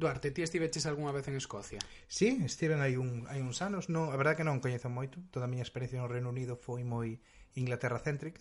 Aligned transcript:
Duarte, 0.00 0.30
ti 0.30 0.40
estiveches 0.40 0.86
algunha 0.86 1.12
vez 1.12 1.28
en 1.28 1.36
Escocia? 1.36 1.78
Sí, 2.08 2.40
estiven 2.40 2.80
hai, 2.80 2.96
un, 2.96 3.28
hai 3.28 3.44
uns 3.44 3.60
anos. 3.60 3.92
Non, 3.92 4.08
a 4.08 4.16
verdade 4.16 4.40
que 4.40 4.48
non 4.48 4.56
coñezo 4.64 4.88
moito. 4.88 5.20
Toda 5.28 5.44
a 5.44 5.52
miña 5.52 5.60
experiencia 5.60 6.00
no 6.00 6.08
Reino 6.08 6.32
Unido 6.32 6.56
foi 6.56 6.88
moi 6.88 7.20
Inglaterra 7.52 8.00
céntrica. 8.00 8.40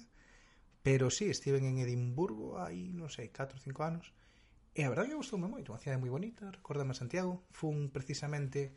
Pero 0.87 1.11
sí, 1.11 1.27
estiven 1.27 1.67
en 1.67 1.83
Edimburgo 1.83 2.63
hai, 2.63 2.95
non 2.95 3.11
sei, 3.11 3.27
4 3.35 3.59
ou 3.59 3.63
5 3.75 3.75
anos. 3.83 4.15
E 4.71 4.87
a 4.87 4.91
verdade 4.91 5.11
que 5.11 5.19
gustoume 5.19 5.51
moito. 5.51 5.75
Unha 5.75 5.83
cidade 5.83 5.99
moi 5.99 6.07
bonita, 6.07 6.47
recordame 6.47 6.95
Santiago. 6.95 7.43
Fun 7.51 7.91
precisamente 7.91 8.71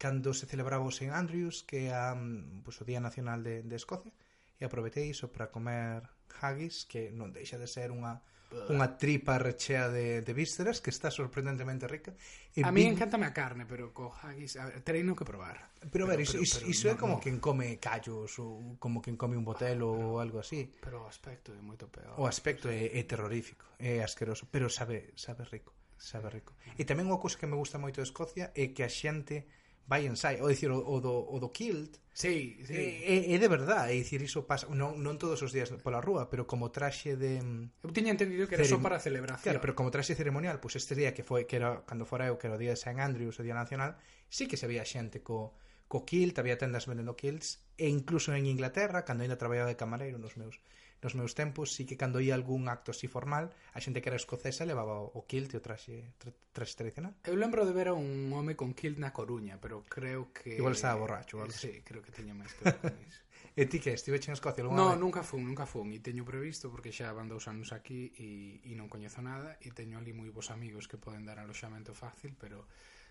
cando 0.00 0.32
se 0.32 0.48
celebraba 0.48 0.88
o 0.88 0.94
St. 0.94 1.12
Andrews, 1.12 1.60
que 1.68 1.92
é 1.92 2.00
mm, 2.16 2.64
pues, 2.64 2.80
o 2.80 2.88
Día 2.88 3.04
Nacional 3.04 3.44
de, 3.44 3.60
de 3.60 3.76
Escocia. 3.76 4.16
E 4.56 4.64
aproveitei 4.64 5.04
iso 5.04 5.28
para 5.28 5.52
comer 5.52 6.08
haggis, 6.40 6.88
que 6.88 7.12
non 7.12 7.28
deixa 7.28 7.60
de 7.60 7.68
ser 7.68 7.92
unha 7.92 8.24
unha 8.70 8.98
tripa 9.00 9.40
rechea 9.40 9.88
de, 9.88 10.20
de 10.20 10.32
vísceras 10.36 10.80
que 10.80 10.92
está 10.92 11.10
sorprendentemente 11.10 11.88
rica. 11.88 12.12
E 12.52 12.60
a 12.62 12.70
mí 12.70 12.84
vi... 12.84 12.92
encantame 12.92 13.24
a 13.24 13.32
carne, 13.32 13.64
pero 13.64 13.90
co 13.96 14.12
haggis 14.12 14.60
tereino 14.84 15.16
que 15.16 15.24
probar. 15.24 15.72
Pero, 15.88 15.90
pero 15.90 16.02
a 16.04 16.08
ver, 16.12 16.20
iso, 16.22 16.38
iso, 16.38 16.60
iso 16.68 16.88
no, 16.88 16.94
é 16.94 16.96
como 16.96 17.16
no. 17.16 17.22
quen 17.22 17.40
come 17.40 17.80
callos 17.80 18.36
ou 18.38 18.76
como 18.76 19.00
quen 19.00 19.16
come 19.16 19.34
un 19.34 19.44
botelo 19.46 19.92
ah, 19.92 19.98
ou 19.98 20.12
algo 20.20 20.38
así. 20.38 20.68
Pero 20.80 21.04
o 21.04 21.08
aspecto 21.08 21.50
é 21.52 21.60
moito 21.64 21.88
peor. 21.88 22.14
O 22.20 22.28
aspecto 22.28 22.68
é, 22.68 22.92
é 22.92 23.02
terrorífico, 23.08 23.64
é 23.80 24.04
asqueroso, 24.04 24.46
pero 24.52 24.68
sabe 24.68 25.16
sabe 25.16 25.48
rico, 25.48 25.72
sabe 25.96 26.28
rico. 26.28 26.52
E 26.76 26.84
tamén 26.84 27.08
unha 27.08 27.18
cousa 27.18 27.40
que 27.40 27.48
me 27.48 27.56
gusta 27.56 27.80
moito 27.80 27.98
de 28.00 28.06
Escocia 28.06 28.52
é 28.52 28.70
que 28.70 28.84
a 28.84 28.90
xente 28.92 29.48
vai 29.86 30.06
en 30.06 30.16
sai, 30.16 30.40
ou 30.40 30.48
dicir 30.48 30.70
o, 30.70 30.78
o, 30.78 31.00
do, 31.00 31.12
o 31.12 31.36
do 31.40 31.50
kilt 31.50 31.98
sí, 32.12 32.60
sí. 32.66 32.74
Eh, 32.74 33.30
é, 33.30 33.34
é, 33.34 33.38
de 33.38 33.48
verdade, 33.48 33.92
é 33.92 33.96
dicir, 33.96 34.22
iso 34.22 34.46
pasa, 34.46 34.68
non, 34.70 35.00
non 35.00 35.18
todos 35.18 35.40
os 35.42 35.50
días 35.50 35.72
pola 35.82 36.00
rúa 36.00 36.30
pero 36.30 36.46
como 36.46 36.70
traxe 36.70 37.18
de 37.18 37.38
eu 37.38 37.90
tiña 37.90 38.14
entendido 38.14 38.46
que 38.46 38.54
era 38.54 38.66
só 38.66 38.78
para 38.78 39.02
celebración 39.02 39.42
claro, 39.42 39.60
pero 39.60 39.74
como 39.74 39.90
traxe 39.90 40.14
ceremonial, 40.14 40.62
pois 40.62 40.78
pues 40.78 40.84
este 40.86 40.94
día 40.94 41.10
que 41.16 41.26
foi 41.26 41.48
que 41.48 41.58
era, 41.58 41.82
cando 41.88 42.06
fora 42.06 42.30
eu, 42.30 42.38
que 42.38 42.46
era 42.46 42.56
o 42.56 42.60
día 42.60 42.72
de 42.74 42.80
San 42.80 43.02
Andrews 43.02 43.38
o 43.38 43.42
día 43.42 43.56
nacional, 43.56 43.98
sí 44.30 44.46
que 44.46 44.56
se 44.56 44.70
veía 44.70 44.86
xente 44.86 45.20
co, 45.20 45.58
co 45.90 46.06
kilt, 46.08 46.38
había 46.38 46.56
tendas 46.56 46.86
vendendo 46.86 47.16
kilts 47.18 47.64
e 47.76 47.88
incluso 47.88 48.32
en 48.32 48.46
Inglaterra, 48.46 49.04
cando 49.04 49.26
ainda 49.26 49.36
traballaba 49.36 49.68
de 49.68 49.76
camareiro 49.76 50.16
nos 50.16 50.38
meus 50.40 50.62
nos 51.02 51.18
meus 51.18 51.34
tempos 51.34 51.74
si 51.74 51.82
que 51.84 51.98
cando 51.98 52.22
ia 52.22 52.32
algún 52.38 52.70
acto 52.70 52.94
así 52.94 53.10
formal 53.10 53.50
a 53.74 53.78
xente 53.82 54.00
que 54.00 54.08
era 54.08 54.16
escocesa 54.16 54.62
levaba 54.64 55.02
o 55.02 55.20
kilt 55.26 55.50
e 55.52 55.58
o 55.58 55.62
traxe, 55.62 56.14
tra, 56.22 56.30
traxe 56.54 56.78
tradicional 56.78 57.12
eu 57.26 57.34
lembro 57.34 57.66
de 57.66 57.74
ver 57.74 57.90
a 57.90 57.94
un 57.98 58.30
home 58.30 58.54
con 58.54 58.72
kilt 58.72 59.02
na 59.02 59.10
Coruña 59.10 59.58
pero 59.58 59.82
creo 59.90 60.30
que 60.30 60.56
igual 60.56 60.78
estaba 60.78 61.02
borracho 61.02 61.42
igual. 61.42 61.50
sí, 61.50 61.82
creo 61.82 62.00
que 62.00 62.14
teña 62.14 62.32
máis 62.32 62.54
que 62.54 62.64
ver 62.70 62.78
con 62.78 62.94
iso 63.10 63.20
E 63.52 63.68
ti 63.68 63.84
que 63.84 63.92
estive 63.92 64.16
en 64.16 64.32
Escocia 64.32 64.64
alguna 64.64 64.80
No, 64.80 64.88
vez? 64.96 64.96
nunca 64.96 65.20
fun, 65.20 65.44
nunca 65.44 65.68
fun 65.68 65.92
E 65.92 66.00
teño 66.00 66.24
previsto 66.24 66.72
porque 66.72 66.88
xa 66.88 67.12
van 67.12 67.28
dous 67.28 67.44
anos 67.52 67.76
aquí 67.76 68.08
E, 68.16 68.64
e 68.64 68.72
non 68.78 68.88
coñezo 68.88 69.20
nada 69.20 69.60
E 69.60 69.68
teño 69.76 70.00
ali 70.00 70.16
moi 70.16 70.32
bons 70.32 70.48
amigos 70.48 70.88
que 70.88 70.96
poden 70.96 71.28
dar 71.28 71.36
aloxamento 71.36 71.92
fácil 71.92 72.32
Pero 72.40 72.64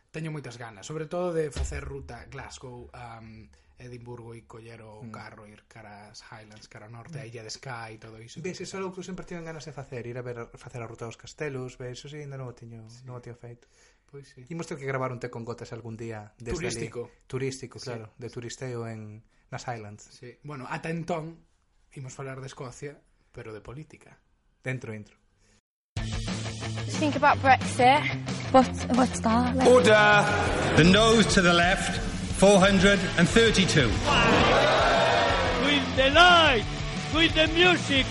teño 0.09 0.33
moitas 0.33 0.58
ganas 0.58 0.89
Sobre 0.89 1.05
todo 1.05 1.30
de 1.30 1.53
facer 1.53 1.86
ruta 1.86 2.26
Glasgow 2.26 2.89
um, 2.89 3.45
Edimburgo 3.81 4.33
e 4.37 4.45
coller 4.45 4.81
o 4.85 5.01
mm. 5.01 5.11
carro 5.11 5.49
ir 5.49 5.65
cara 5.65 6.13
as 6.13 6.21
Highlands, 6.21 6.69
cara 6.69 6.85
ao 6.85 6.93
norte, 6.93 7.17
mm. 7.17 7.21
a 7.21 7.25
Illa 7.25 7.43
de 7.43 7.49
Skye 7.49 7.95
e 7.95 7.97
todo 7.97 8.21
iso. 8.21 8.39
Ves, 8.39 8.61
eso 8.61 8.77
algo 8.77 8.93
que 8.93 9.01
sempre 9.01 9.25
tiven 9.25 9.43
ganas 9.43 9.65
de 9.65 9.73
facer, 9.73 10.05
ir 10.05 10.17
a 10.17 10.23
ver 10.23 10.47
facer 10.53 10.81
a 10.81 10.87
ruta 10.87 11.05
dos 11.05 11.17
castelos, 11.17 11.77
ves, 11.77 11.97
eso 11.97 12.07
si 12.07 12.17
sí, 12.17 12.23
ainda 12.23 12.37
non 12.37 12.47
o 12.47 12.55
teño, 12.55 12.85
sí. 12.87 13.02
non 13.03 13.17
o 13.17 13.21
teño 13.21 13.35
feito. 13.35 13.65
Pois 14.05 14.27
sí. 14.27 14.45
Imos 14.52 14.67
ter 14.67 14.77
que 14.77 14.85
gravar 14.85 15.09
un 15.11 15.19
té 15.19 15.31
con 15.31 15.47
gotas 15.47 15.71
algún 15.73 15.95
día 15.95 16.35
desde 16.37 16.59
turístico. 16.59 17.09
Ali. 17.09 17.25
Turístico, 17.25 17.79
claro, 17.79 18.11
sí. 18.11 18.21
de 18.21 18.29
turisteo 18.29 18.85
en 18.85 19.23
nas 19.49 19.65
Highlands. 19.65 20.03
Sí. 20.11 20.37
Bueno, 20.43 20.67
ata 20.69 20.91
entón 20.91 21.41
imos 21.95 22.13
falar 22.13 22.39
de 22.39 22.47
Escocia, 22.47 22.99
pero 23.31 23.53
de 23.53 23.61
política. 23.61 24.19
Dentro, 24.63 24.91
dentro. 24.91 25.17
Think 26.99 27.15
about 27.15 27.41
Brexit. 27.41 28.03
What, 28.52 28.67
what's 28.95 29.21
that? 29.21 29.55
Like? 29.55 29.67
Order! 29.67 30.25
The 30.77 30.83
nose 30.83 31.25
to 31.33 31.41
the 31.41 31.53
left. 31.53 32.11
432. 32.42 33.86
With 35.64 35.95
the 35.95 36.09
light, 36.09 36.66
with 37.14 37.36
the 37.36 37.48
music, 37.54 38.08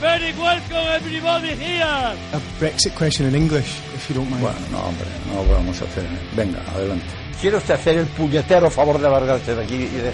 very 0.00 0.32
welcome 0.32 0.84
everybody 0.98 1.54
here. 1.54 2.16
A 2.32 2.40
Brexit 2.58 2.96
question 2.96 3.26
in 3.26 3.36
English, 3.36 3.78
if 3.94 4.10
you 4.10 4.16
don't 4.16 4.28
mind. 4.30 4.42
Bueno, 4.42 4.58
no, 4.72 4.78
hombre, 4.78 5.06
no 5.28 5.44
lo 5.44 5.54
vamos 5.54 5.80
a 5.80 5.84
hacer. 5.84 6.08
Venga, 6.34 6.58
adelante. 6.74 7.06
¿Quiere 7.40 7.58
usted 7.58 7.74
hacer 7.74 7.98
el 7.98 8.06
puñetero 8.06 8.68
favor 8.68 8.98
de 8.98 9.08
largarse 9.08 9.54
de 9.54 9.62
aquí 9.62 9.76
y 9.76 9.86
de... 9.86 10.12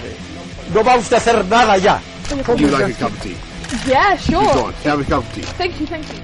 No 0.75 0.85
va 0.85 0.97
usted 0.97 1.15
a 1.15 1.19
hacer 1.21 1.43
nada 1.47 1.79
ya. 1.79 2.03
Would 2.47 2.61
you 2.61 2.69
like 2.69 2.93
a 2.93 2.99
cup 2.99 3.13
of 3.13 3.23
tea? 3.23 3.37
Yeah, 3.87 4.15
sure. 4.19 4.45
Go 4.45 4.67
on, 4.67 4.75
have 4.85 5.01
a 5.01 5.05
cup 5.05 5.25
of 5.25 5.33
tea. 5.33 5.43
Thank 5.57 5.81
you, 5.81 5.87
thank 5.87 6.07
you. 6.13 6.21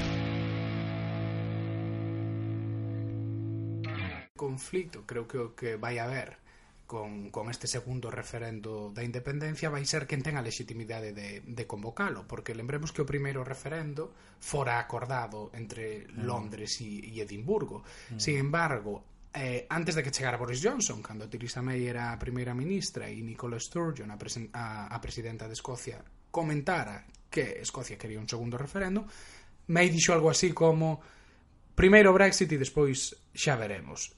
conflicto 4.36 5.04
creo 5.06 5.26
que 5.26 5.38
que 5.56 5.76
vai 5.76 5.98
haber 5.98 6.49
con, 6.90 7.30
con 7.30 7.48
este 7.50 7.70
segundo 7.70 8.10
referendo 8.10 8.90
da 8.90 9.06
independencia 9.06 9.70
vai 9.70 9.86
ser 9.86 10.10
quen 10.10 10.26
ten 10.26 10.34
a 10.34 10.42
legitimidade 10.42 11.14
de, 11.14 11.38
de 11.46 11.62
convocalo, 11.62 12.26
porque 12.26 12.50
lembremos 12.50 12.90
que 12.90 12.98
o 12.98 13.06
primeiro 13.06 13.46
referendo 13.46 14.10
fora 14.42 14.82
acordado 14.82 15.54
entre 15.54 16.10
mm. 16.10 16.26
Londres 16.26 16.82
e, 16.82 16.98
e 17.14 17.22
Edimburgo. 17.22 17.86
Mm. 18.10 18.18
Sin 18.18 18.42
embargo, 18.42 19.06
eh, 19.30 19.70
antes 19.70 19.94
de 19.94 20.02
que 20.02 20.10
chegara 20.10 20.34
Boris 20.34 20.58
Johnson, 20.58 20.98
cando 20.98 21.30
Theresa 21.30 21.62
May 21.62 21.86
era 21.86 22.10
a 22.10 22.18
primeira 22.18 22.58
ministra 22.58 23.06
e 23.06 23.22
Nicola 23.22 23.62
Sturgeon, 23.62 24.10
a, 24.10 24.18
presen 24.18 24.50
a, 24.50 24.90
a 24.90 24.98
presidenta 24.98 25.46
de 25.46 25.54
Escocia, 25.54 26.02
comentara 26.34 27.06
que 27.30 27.62
Escocia 27.62 27.94
quería 27.94 28.18
un 28.18 28.26
segundo 28.26 28.58
referendo, 28.58 29.06
May 29.70 29.94
dixo 29.94 30.10
algo 30.10 30.26
así 30.26 30.50
como 30.50 30.98
primeiro 31.78 32.10
Brexit 32.10 32.50
e 32.50 32.58
despois 32.58 33.14
xa 33.30 33.54
veremos 33.54 34.10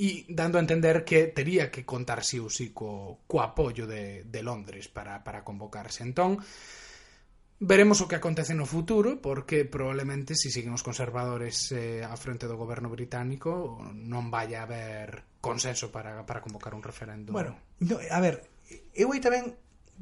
e 0.00 0.24
dando 0.32 0.56
a 0.56 0.64
entender 0.64 1.04
que 1.04 1.28
tería 1.28 1.68
que 1.68 1.84
contar 1.84 2.24
sí 2.24 2.40
ou 2.40 2.48
sí 2.48 2.72
co, 2.72 3.20
co 3.28 3.44
apoio 3.44 3.84
de, 3.84 4.24
de 4.24 4.40
Londres 4.40 4.88
para, 4.88 5.20
para 5.20 5.44
convocarse. 5.44 6.00
Entón, 6.00 6.40
veremos 7.60 8.00
o 8.00 8.08
que 8.08 8.16
acontece 8.16 8.56
no 8.56 8.64
futuro, 8.64 9.20
porque 9.20 9.68
probablemente 9.68 10.32
se 10.32 10.48
si 10.48 10.64
siguen 10.64 10.72
os 10.72 10.80
conservadores 10.80 11.68
eh, 11.76 12.00
a 12.00 12.16
frente 12.16 12.48
do 12.48 12.56
goberno 12.56 12.88
británico 12.88 13.76
non 13.92 14.32
vai 14.32 14.56
a 14.56 14.64
haber 14.64 15.36
consenso 15.44 15.92
para, 15.92 16.24
para 16.24 16.40
convocar 16.40 16.72
un 16.72 16.80
referendo. 16.80 17.36
Bueno, 17.36 17.60
no, 17.84 18.00
a 18.00 18.20
ver, 18.24 18.48
eu 18.96 19.12
aí 19.12 19.20
tamén 19.20 19.52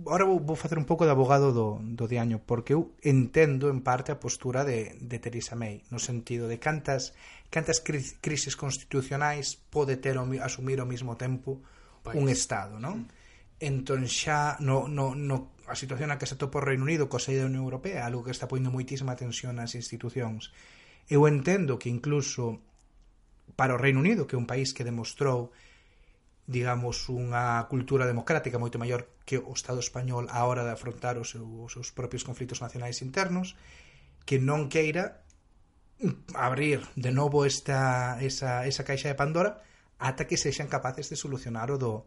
Ahora 0.06 0.22
vou, 0.22 0.38
vou 0.38 0.54
facer 0.54 0.78
un 0.78 0.86
pouco 0.86 1.02
de 1.02 1.10
abogado 1.10 1.50
do, 1.50 1.82
do 1.82 2.06
diaño, 2.06 2.38
porque 2.38 2.70
eu 2.70 2.94
entendo 3.02 3.66
en 3.66 3.82
parte 3.82 4.14
a 4.14 4.22
postura 4.22 4.62
de, 4.62 4.94
de 5.02 5.18
Theresa 5.18 5.58
May, 5.58 5.82
no 5.90 5.98
sentido 5.98 6.46
de 6.46 6.62
cantas 6.62 7.18
cantas 7.48 7.80
crises 7.80 8.54
constitucionais 8.56 9.56
pode 9.72 9.96
ter 9.96 10.20
o, 10.20 10.24
asumir 10.44 10.80
ao 10.80 10.88
mesmo 10.88 11.16
tempo 11.16 11.60
un 12.12 12.28
Estado, 12.28 12.76
non? 12.80 13.04
Mm. 13.04 13.06
Entón 13.58 14.06
xa 14.06 14.56
no, 14.62 14.86
no, 14.86 15.18
no, 15.18 15.58
a 15.66 15.74
situación 15.74 16.12
na 16.12 16.20
que 16.20 16.30
se 16.30 16.38
topa 16.38 16.62
o 16.62 16.64
Reino 16.64 16.86
Unido 16.86 17.10
co 17.10 17.18
saída 17.18 17.44
da 17.44 17.50
Unión 17.50 17.66
Europea, 17.66 18.06
algo 18.06 18.22
que 18.22 18.32
está 18.32 18.46
poñendo 18.46 18.70
moitísima 18.70 19.18
tensión 19.18 19.58
nas 19.58 19.74
institucións. 19.74 20.54
Eu 21.08 21.26
entendo 21.26 21.80
que 21.80 21.90
incluso 21.90 22.60
para 23.56 23.74
o 23.74 23.80
Reino 23.80 23.98
Unido, 23.98 24.28
que 24.28 24.36
é 24.36 24.40
un 24.40 24.46
país 24.46 24.76
que 24.76 24.86
demostrou 24.86 25.50
digamos, 26.48 27.12
unha 27.12 27.68
cultura 27.68 28.08
democrática 28.08 28.56
moito 28.56 28.80
maior 28.80 29.04
que 29.28 29.36
o 29.36 29.52
Estado 29.52 29.84
español 29.84 30.32
á 30.32 30.48
hora 30.48 30.64
de 30.64 30.72
afrontar 30.72 31.20
os, 31.20 31.36
seus, 31.36 31.44
os 31.44 31.70
seus 31.76 31.92
propios 31.92 32.24
conflitos 32.24 32.64
nacionais 32.64 33.04
internos, 33.04 33.52
que 34.24 34.40
non 34.40 34.72
queira 34.72 35.27
abrir 36.34 36.86
de 36.94 37.10
novo 37.10 37.44
esta, 37.44 38.18
esa, 38.22 38.66
esa 38.66 38.86
caixa 38.86 39.10
de 39.10 39.18
Pandora 39.18 39.62
ata 39.98 40.30
que 40.30 40.38
sexan 40.38 40.70
capaces 40.70 41.10
de 41.10 41.18
solucionar 41.18 41.74
o 41.74 41.78
do, 41.78 42.06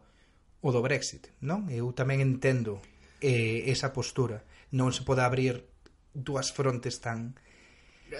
o 0.64 0.68
do 0.72 0.80
Brexit, 0.80 1.28
non? 1.44 1.68
Eu 1.68 1.92
tamén 1.92 2.24
entendo 2.24 2.80
eh, 3.20 3.68
esa 3.68 3.92
postura. 3.92 4.48
Non 4.72 4.96
se 4.96 5.04
pode 5.04 5.20
abrir 5.20 5.68
dúas 6.16 6.48
frontes 6.56 7.04
tan... 7.04 7.36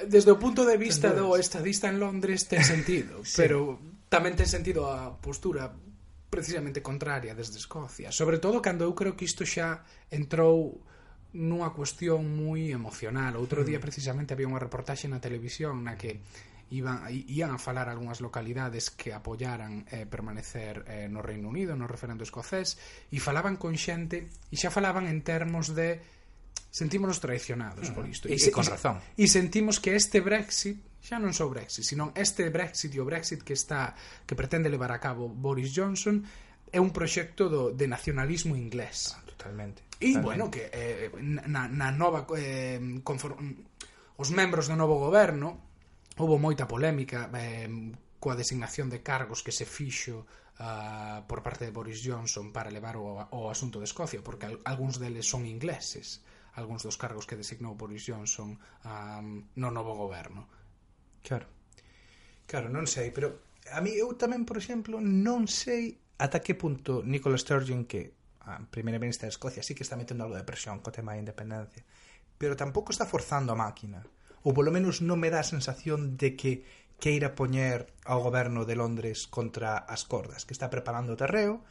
Desde 0.09 0.33
o 0.33 0.41
punto 0.41 0.65
de 0.69 0.77
vista 0.77 1.13
do 1.13 1.37
estadista 1.41 1.89
en 1.89 1.97
Londres 1.97 2.49
ten 2.49 2.65
sentido, 2.69 3.25
sí. 3.25 3.41
pero 3.41 3.81
tamén 4.13 4.37
ten 4.37 4.49
sentido 4.49 4.93
a 4.93 5.17
postura 5.17 5.73
precisamente 6.29 6.85
contraria 6.85 7.33
desde 7.33 7.57
Escocia. 7.57 8.13
Sobre 8.13 8.37
todo 8.37 8.61
cando 8.61 8.85
eu 8.85 8.93
creo 8.93 9.17
que 9.17 9.25
isto 9.25 9.49
xa 9.49 9.85
entrou 10.13 10.85
nunha 11.33 11.73
cuestión 11.73 12.29
moi 12.29 12.69
emocional. 12.69 13.41
Outro 13.41 13.65
día 13.65 13.81
mm. 13.81 13.85
precisamente 13.85 14.37
había 14.37 14.49
unha 14.49 14.61
reportaxe 14.61 15.09
na 15.09 15.17
televisión 15.17 15.81
na 15.81 15.97
que 15.97 16.21
iban, 16.73 17.09
ian 17.09 17.53
a 17.53 17.61
falar 17.61 17.89
algunhas 17.89 18.21
localidades 18.21 18.93
que 18.93 19.13
apoyaran 19.13 19.85
eh, 19.89 20.05
permanecer 20.05 20.85
eh, 20.89 21.09
no 21.09 21.25
Reino 21.25 21.49
Unido, 21.49 21.77
no 21.77 21.89
referendo 21.89 22.25
escocés, 22.25 22.77
e 23.09 23.17
falaban 23.21 23.57
con 23.57 23.77
xente, 23.81 24.29
e 24.53 24.57
xa 24.61 24.69
falaban 24.69 25.09
en 25.09 25.25
termos 25.25 25.73
de 25.73 26.01
sentímonos 26.73 27.21
traicionados 27.21 27.89
por 27.93 28.05
mm. 28.05 28.13
isto. 28.13 28.25
E, 28.29 28.37
e 28.37 28.53
con 28.53 28.69
razón. 28.69 29.01
E 29.17 29.25
sentimos 29.25 29.81
que 29.81 29.97
este 29.97 30.21
Brexit 30.21 30.81
xa 31.01 31.17
non 31.17 31.33
só 31.33 31.49
Brexit, 31.49 31.89
senón 31.89 32.13
este 32.13 32.53
Brexit 32.53 32.93
e 32.93 33.01
o 33.01 33.09
Brexit 33.09 33.41
que 33.41 33.57
está 33.57 33.97
que 34.29 34.37
pretende 34.37 34.69
levar 34.69 34.93
a 34.93 35.01
cabo 35.01 35.33
Boris 35.33 35.73
Johnson 35.73 36.23
é 36.73 36.81
un 36.81 36.93
proxecto 36.93 37.49
do, 37.53 37.73
de 37.73 37.89
nacionalismo 37.89 38.57
inglés. 38.57 39.17
Claro 39.17 39.32
Totalmente. 39.43 39.83
E 39.99 40.15
bueno, 40.23 40.47
que 40.55 40.71
eh, 40.71 41.11
na, 41.19 41.67
na 41.67 41.91
nova 41.91 42.23
eh, 42.39 42.79
conform, 43.03 43.59
os 44.15 44.31
membros 44.31 44.71
do 44.71 44.79
novo 44.79 45.03
goberno 45.03 45.59
houve 46.15 46.39
moita 46.39 46.71
polémica 46.71 47.27
eh, 47.35 47.67
coa 48.23 48.39
designación 48.39 48.87
de 48.87 49.03
cargos 49.03 49.43
que 49.43 49.51
se 49.51 49.67
fixo 49.67 50.31
uh, 50.63 51.27
por 51.27 51.43
parte 51.43 51.67
de 51.67 51.75
Boris 51.75 52.07
Johnson 52.07 52.55
para 52.55 52.71
levar 52.71 52.95
o, 52.95 53.19
o 53.19 53.51
asunto 53.51 53.83
de 53.83 53.91
Escocia, 53.91 54.23
porque 54.23 54.47
al, 54.47 54.63
algúns 54.63 55.03
deles 55.03 55.27
son 55.27 55.43
ingleses, 55.43 56.23
algúns 56.55 56.87
dos 56.87 56.95
cargos 56.95 57.27
que 57.27 57.35
designou 57.35 57.75
Boris 57.75 58.07
Johnson 58.07 58.55
um, 58.55 59.43
no 59.59 59.75
novo 59.75 59.99
goberno. 59.99 60.47
Claro. 61.27 61.51
Claro, 62.47 62.71
non 62.71 62.87
sei, 62.87 63.11
pero 63.11 63.43
a 63.75 63.83
mí 63.83 63.91
eu 63.91 64.15
tamén, 64.15 64.47
por 64.47 64.55
exemplo, 64.55 65.03
non 65.03 65.51
sei 65.51 65.99
ata 66.23 66.39
que 66.39 66.55
punto 66.55 67.03
Nicola 67.03 67.35
Sturgeon 67.35 67.91
que 67.91 68.22
a 68.43 68.63
primeira 68.71 68.99
ministra 68.99 69.27
de 69.27 69.35
Escocia 69.35 69.63
sí 69.63 69.75
que 69.75 69.87
está 69.87 69.95
metendo 69.95 70.25
algo 70.25 70.39
de 70.39 70.47
presión 70.47 70.83
co 70.83 70.95
tema 70.95 71.15
da 71.15 71.23
independencia 71.23 71.87
pero 72.37 72.59
tampouco 72.59 72.91
está 72.91 73.07
forzando 73.07 73.55
a 73.55 73.61
máquina 73.61 74.03
ou 74.43 74.51
polo 74.51 74.75
menos 74.75 74.99
non 75.01 75.23
me 75.23 75.31
dá 75.31 75.41
a 75.43 75.47
sensación 75.47 76.19
de 76.19 76.35
que 76.35 76.67
queira 77.03 77.35
poñer 77.35 77.91
ao 78.07 78.23
goberno 78.23 78.63
de 78.63 78.79
Londres 78.79 79.27
contra 79.27 79.75
as 79.75 80.07
cordas, 80.07 80.47
que 80.47 80.55
está 80.55 80.71
preparando 80.71 81.15
o 81.15 81.19
terreo, 81.19 81.67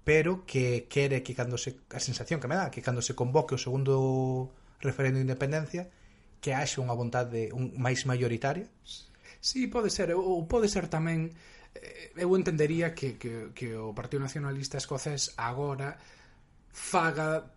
pero 0.00 0.48
que 0.48 0.88
quere 0.88 1.20
que 1.20 1.36
cando 1.36 1.60
se 1.60 1.76
a 1.92 2.00
sensación 2.00 2.40
que 2.40 2.48
me 2.48 2.56
dá, 2.56 2.72
que 2.72 2.80
cando 2.80 3.04
se 3.04 3.12
convoque 3.12 3.52
o 3.52 3.60
segundo 3.60 4.48
referendo 4.80 5.20
de 5.20 5.28
independencia, 5.28 5.92
que 6.40 6.56
haxe 6.56 6.80
unha 6.80 6.96
vontade 6.96 7.52
un, 7.52 7.76
máis 7.76 8.08
maioritaria. 8.08 8.64
Sí, 9.44 9.68
pode 9.68 9.92
ser, 9.92 10.16
ou 10.16 10.40
pode 10.48 10.72
ser 10.72 10.88
tamén 10.88 11.36
eu 12.16 12.28
entendería 12.36 12.94
que, 12.94 13.16
que, 13.16 13.50
que 13.56 13.74
o 13.76 13.96
Partido 13.96 14.22
Nacionalista 14.22 14.76
Escocés 14.76 15.32
agora 15.36 15.96
faga 16.72 17.52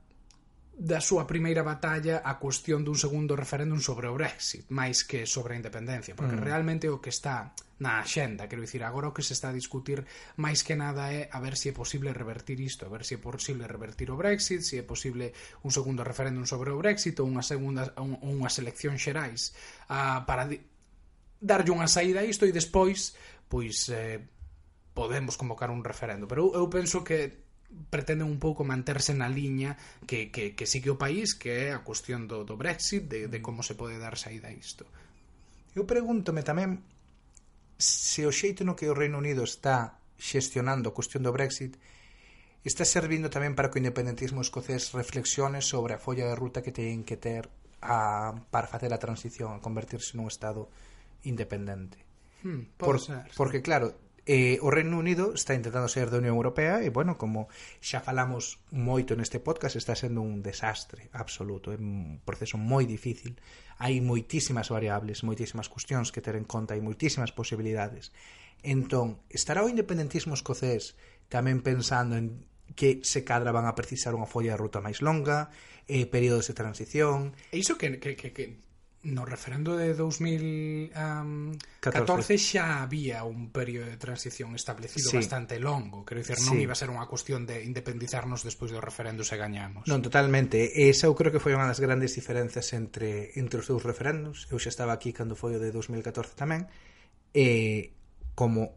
da 0.75 0.99
súa 0.99 1.23
primeira 1.23 1.63
batalla 1.63 2.19
a 2.19 2.35
cuestión 2.35 2.83
dun 2.83 2.99
segundo 2.99 3.39
referéndum 3.39 3.79
sobre 3.79 4.11
o 4.11 4.17
Brexit, 4.19 4.67
máis 4.67 5.07
que 5.07 5.23
sobre 5.23 5.55
a 5.55 5.59
independencia, 5.59 6.19
porque 6.19 6.35
mm. 6.35 6.43
realmente 6.43 6.91
o 6.91 6.99
que 6.99 7.15
está 7.15 7.55
na 7.79 8.03
axenda, 8.03 8.51
quero 8.51 8.59
dicir, 8.59 8.83
agora 8.83 9.07
o 9.07 9.15
que 9.15 9.23
se 9.23 9.31
está 9.31 9.51
a 9.51 9.55
discutir 9.55 10.03
máis 10.35 10.67
que 10.67 10.75
nada 10.75 11.15
é 11.15 11.31
a 11.31 11.39
ver 11.39 11.55
se 11.55 11.71
é 11.71 11.73
posible 11.75 12.11
revertir 12.11 12.59
isto, 12.59 12.83
a 12.83 12.91
ver 12.91 13.07
se 13.07 13.15
si 13.15 13.19
é 13.19 13.23
posible 13.23 13.63
revertir 13.63 14.11
o 14.11 14.19
Brexit, 14.19 14.67
se 14.67 14.75
é 14.75 14.83
posible 14.83 15.31
un 15.63 15.71
segundo 15.71 16.03
referéndum 16.03 16.43
sobre 16.43 16.75
o 16.75 16.79
Brexit 16.79 17.15
ou 17.23 17.27
unha 17.31 17.43
segunda 17.43 17.95
ou 17.95 18.19
unhas 18.27 18.59
eleccións 18.59 18.99
xerais, 18.99 19.55
uh, 19.87 20.27
para 20.27 20.43
darlle 21.41 21.71
unha 21.71 21.89
saída 21.89 22.23
a 22.23 22.27
isto 22.27 22.47
e 22.47 22.55
despois 22.55 23.15
pois 23.45 23.89
eh, 23.93 24.19
podemos 24.95 25.37
convocar 25.37 25.69
un 25.69 25.83
referendo. 25.83 26.25
Pero 26.25 26.55
eu, 26.55 26.63
eu 26.63 26.65
penso 26.71 27.03
que 27.03 27.45
pretenden 27.89 28.29
un 28.29 28.39
pouco 28.39 28.63
manterse 28.63 29.11
na 29.11 29.27
liña 29.27 29.75
que, 30.07 30.31
que, 30.31 30.55
que 30.55 30.65
sigue 30.65 30.89
o 30.89 30.97
país 31.01 31.35
que 31.35 31.69
é 31.69 31.75
a 31.75 31.83
cuestión 31.83 32.25
do, 32.29 32.47
do 32.47 32.55
Brexit 32.55 33.09
de, 33.09 33.27
de 33.27 33.39
como 33.43 33.61
se 33.61 33.75
pode 33.75 33.99
dar 33.99 34.15
saída 34.15 34.47
a 34.47 34.55
isto. 34.55 34.87
Eu 35.75 35.83
pregúntome 35.83 36.41
tamén 36.41 36.81
se 37.75 38.23
o 38.23 38.31
xeito 38.31 38.63
no 38.63 38.79
que 38.79 38.87
o 38.87 38.95
Reino 38.95 39.19
Unido 39.19 39.43
está 39.43 39.99
xestionando 40.15 40.89
a 40.89 40.95
cuestión 40.95 41.27
do 41.27 41.35
Brexit 41.35 41.75
está 42.63 42.87
servindo 42.87 43.29
tamén 43.29 43.53
para 43.53 43.69
que 43.69 43.77
o 43.77 43.83
independentismo 43.83 44.39
escocés 44.41 44.95
reflexione 44.95 45.59
sobre 45.59 45.93
a 45.93 46.01
folla 46.01 46.25
de 46.25 46.39
ruta 46.39 46.63
que 46.63 46.73
teñen 46.73 47.03
que 47.03 47.19
ter 47.19 47.51
a, 47.83 48.33
para 48.49 48.65
facer 48.65 48.89
a 48.89 48.97
transición, 48.97 49.53
a 49.53 49.61
convertirse 49.61 50.17
nun 50.17 50.31
estado 50.31 50.71
independente. 51.25 51.99
Hmm, 52.45 52.71
Por, 52.77 53.01
ser. 53.01 53.27
Porque 53.35 53.61
claro, 53.61 53.97
eh, 54.25 54.57
o 54.61 54.73
Reino 54.73 54.97
Unido 54.97 55.33
está 55.33 55.53
intentando 55.53 55.87
ser 55.87 56.09
da 56.09 56.17
Unión 56.17 56.33
Europea 56.33 56.81
e, 56.81 56.89
bueno, 56.89 57.17
como 57.17 57.45
xa 57.77 58.01
falamos 58.01 58.57
moito 58.73 59.13
neste 59.13 59.37
podcast, 59.37 59.77
está 59.77 59.93
sendo 59.93 60.25
un 60.25 60.41
desastre 60.41 61.13
absoluto, 61.13 61.69
é 61.69 61.77
un 61.77 62.21
proceso 62.25 62.57
moi 62.57 62.89
difícil. 62.89 63.37
Hai 63.77 64.01
moitísimas 64.01 64.73
variables, 64.73 65.21
moitísimas 65.21 65.69
cuestións 65.69 66.09
que 66.09 66.25
ter 66.25 66.33
en 66.33 66.49
conta 66.49 66.73
e 66.73 66.81
moitísimas 66.81 67.29
posibilidades. 67.29 68.09
Entón, 68.65 69.21
estará 69.29 69.61
o 69.61 69.69
independentismo 69.69 70.33
escocés 70.33 70.97
tamén 71.29 71.61
pensando 71.61 72.17
en 72.17 72.49
que 72.73 73.05
se 73.05 73.21
cadra 73.21 73.53
van 73.53 73.69
a 73.69 73.77
precisar 73.77 74.17
unha 74.17 74.25
folla 74.25 74.57
de 74.57 74.61
ruta 74.61 74.81
máis 74.81 75.05
longa, 75.05 75.53
eh, 75.85 76.09
períodos 76.09 76.49
de 76.49 76.57
transición... 76.57 77.37
E 77.53 77.61
iso 77.61 77.77
que, 77.77 78.01
que, 78.01 78.17
que, 78.17 78.33
que 78.33 78.64
no 79.05 79.23
referendo 79.23 79.77
de 79.77 79.93
2014 79.93 80.93
um, 80.97 82.39
xa 82.41 82.81
había 82.81 83.23
un 83.23 83.53
período 83.53 83.85
de 83.85 83.97
transición 84.01 84.55
establecido 84.57 85.13
sí. 85.13 85.17
bastante 85.17 85.59
longo, 85.61 86.03
quero 86.03 86.25
dicir, 86.25 86.41
non 86.41 86.57
sí. 86.57 86.65
iba 86.65 86.73
a 86.73 86.79
ser 86.79 86.89
unha 86.89 87.05
cuestión 87.05 87.45
de 87.45 87.61
independizarnos 87.61 88.41
despois 88.41 88.73
do 88.73 88.81
referendo 88.81 89.21
se 89.21 89.37
gañamos. 89.37 89.85
Non, 89.85 90.01
totalmente. 90.01 90.73
Esa 90.89 91.05
eu 91.05 91.13
creo 91.13 91.29
que 91.29 91.37
foi 91.37 91.53
unha 91.53 91.69
das 91.69 91.77
grandes 91.77 92.17
diferenzas 92.17 92.73
entre 92.73 93.29
entre 93.37 93.61
os 93.61 93.69
dous 93.69 93.85
referendos. 93.85 94.49
Eu 94.49 94.57
xa 94.57 94.73
estaba 94.73 94.97
aquí 94.97 95.13
cando 95.13 95.37
foi 95.37 95.53
o 95.55 95.61
de 95.61 95.69
2014 95.69 96.33
tamén. 96.33 96.65
E 97.29 97.93
como 98.33 98.73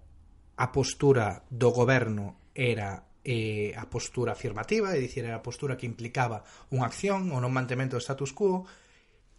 a 0.60 0.68
postura 0.68 1.40
do 1.48 1.72
goberno 1.72 2.52
era 2.52 3.08
eh, 3.24 3.72
a 3.76 3.88
postura 3.88 4.32
afirmativa, 4.32 4.92
é 4.92 5.00
dicir, 5.00 5.24
era 5.24 5.40
a 5.40 5.44
postura 5.44 5.76
que 5.76 5.88
implicaba 5.88 6.44
unha 6.68 6.84
acción 6.84 7.32
ou 7.32 7.40
non 7.40 7.52
mantemento 7.52 7.96
do 7.96 8.04
status 8.04 8.36
quo, 8.36 8.68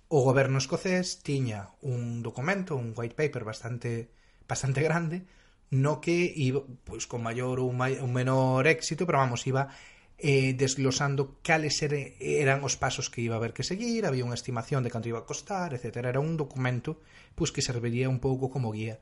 o 0.09 0.25
goberno 0.25 0.57
escocés 0.57 1.21
tiña 1.21 1.69
un 1.85 2.25
documento, 2.25 2.75
un 2.75 2.93
white 2.97 3.15
paper 3.15 3.45
bastante 3.45 4.09
bastante 4.49 4.81
grande 4.81 5.25
no 5.69 6.01
que 6.01 6.33
iba, 6.35 6.65
pois 6.83 7.05
con 7.05 7.21
maior 7.21 7.61
ou 7.61 7.69
mai, 7.69 8.01
un 8.01 8.09
menor 8.09 8.65
éxito, 8.65 9.05
pero 9.05 9.21
vamos, 9.21 9.45
iba 9.45 9.69
eh, 10.17 10.57
desglosando 10.57 11.37
cales 11.45 11.77
er, 11.85 12.17
eran 12.19 12.65
os 12.65 12.73
pasos 12.73 13.13
que 13.13 13.21
iba 13.21 13.37
a 13.37 13.39
haber 13.39 13.53
que 13.53 13.61
seguir, 13.61 14.09
había 14.09 14.25
unha 14.25 14.33
estimación 14.33 14.81
de 14.81 14.89
canto 14.89 15.13
iba 15.13 15.21
a 15.21 15.29
costar, 15.29 15.77
etc. 15.77 16.01
Era 16.09 16.19
un 16.19 16.41
documento 16.41 17.05
pois 17.37 17.53
que 17.53 17.61
serviría 17.61 18.09
un 18.09 18.17
pouco 18.17 18.49
como 18.49 18.73
guía 18.73 18.97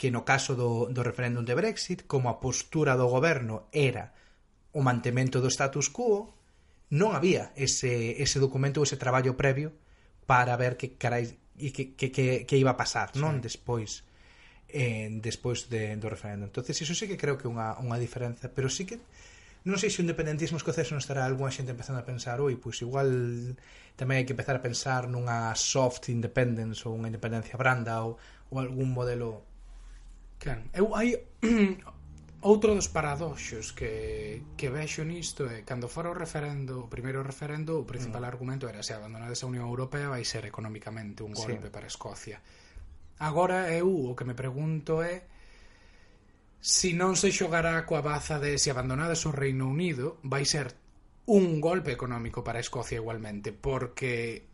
que 0.00 0.08
no 0.08 0.24
caso 0.24 0.56
do, 0.56 0.88
do 0.88 1.04
referéndum 1.04 1.44
de 1.44 1.52
Brexit, 1.52 2.08
como 2.08 2.32
a 2.32 2.40
postura 2.40 2.96
do 2.96 3.04
goberno 3.12 3.68
era 3.76 4.16
o 4.72 4.80
mantemento 4.80 5.44
do 5.44 5.52
status 5.52 5.92
quo, 5.92 6.32
non 6.88 7.12
había 7.12 7.52
ese, 7.60 8.16
ese 8.16 8.40
documento, 8.40 8.80
ou 8.80 8.88
ese 8.88 8.96
traballo 8.96 9.36
previo 9.36 9.76
para 10.30 10.54
ver 10.54 10.78
que 10.78 10.94
carai 10.94 11.26
e 11.58 11.74
que, 11.74 11.98
que, 11.98 12.14
que, 12.14 12.46
que 12.46 12.56
iba 12.56 12.70
a 12.70 12.78
pasar, 12.78 13.10
sí. 13.10 13.18
non? 13.18 13.42
Despois 13.42 14.06
eh, 14.70 15.10
despois 15.18 15.66
de, 15.66 15.98
do 15.98 16.06
referendo. 16.06 16.46
entonces 16.46 16.78
iso 16.78 16.94
sí 16.94 17.10
que 17.10 17.18
creo 17.18 17.34
que 17.34 17.46
é 17.46 17.50
unha, 17.50 17.74
unha 17.82 17.98
diferenza, 17.98 18.46
pero 18.46 18.70
sí 18.70 18.86
que 18.86 19.02
non 19.66 19.76
sei 19.76 19.90
se 19.90 20.00
o 20.00 20.06
independentismo 20.06 20.54
escocés 20.54 20.86
non 20.94 21.02
estará 21.02 21.26
algunha 21.26 21.50
xente 21.50 21.74
empezando 21.74 21.98
a 21.98 22.06
pensar 22.06 22.38
oi, 22.38 22.54
pois 22.62 22.78
igual 22.78 23.10
tamén 23.98 24.22
hai 24.22 24.24
que 24.24 24.32
empezar 24.38 24.54
a 24.54 24.62
pensar 24.62 25.10
nunha 25.10 25.50
soft 25.58 26.06
independence 26.14 26.86
ou 26.86 26.94
unha 26.94 27.10
independencia 27.10 27.58
branda 27.58 27.98
ou, 28.06 28.14
ou 28.54 28.62
algún 28.62 28.94
modelo 28.94 29.42
Claro, 30.40 30.62
eu 30.72 30.94
hai 30.94 31.18
Outro 32.40 32.72
dos 32.72 32.88
paradoxos 32.88 33.76
que, 33.76 34.40
que 34.56 34.72
vexo 34.72 35.04
nisto 35.04 35.44
é 35.44 35.60
cando 35.60 35.92
fora 35.92 36.08
o 36.08 36.16
referendo, 36.16 36.88
o 36.88 36.88
primeiro 36.88 37.20
referendo, 37.20 37.76
o 37.76 37.84
principal 37.84 38.24
mm. 38.24 38.30
argumento 38.32 38.64
era 38.64 38.80
se 38.80 38.96
abandonades 38.96 39.44
a 39.44 39.50
Unión 39.52 39.68
Europea 39.68 40.08
vai 40.08 40.24
ser 40.24 40.48
economicamente 40.48 41.20
un 41.20 41.36
golpe 41.36 41.68
sí. 41.68 41.72
para 41.72 41.84
Escocia. 41.84 42.40
Agora 43.20 43.68
eu 43.68 43.92
o 43.92 44.16
que 44.16 44.24
me 44.24 44.32
pregunto 44.32 45.04
é 45.04 45.28
se 46.64 46.88
si 46.88 46.96
non 46.96 47.12
se 47.12 47.28
xogará 47.28 47.76
coa 47.84 48.00
baza 48.00 48.40
de 48.40 48.56
se 48.56 48.72
abandonades 48.72 49.20
o 49.28 49.36
Reino 49.36 49.68
Unido 49.68 50.16
vai 50.24 50.48
ser 50.48 50.72
un 51.28 51.60
golpe 51.60 51.92
económico 51.92 52.40
para 52.40 52.64
Escocia 52.64 53.04
igualmente, 53.04 53.52
porque 53.52 54.48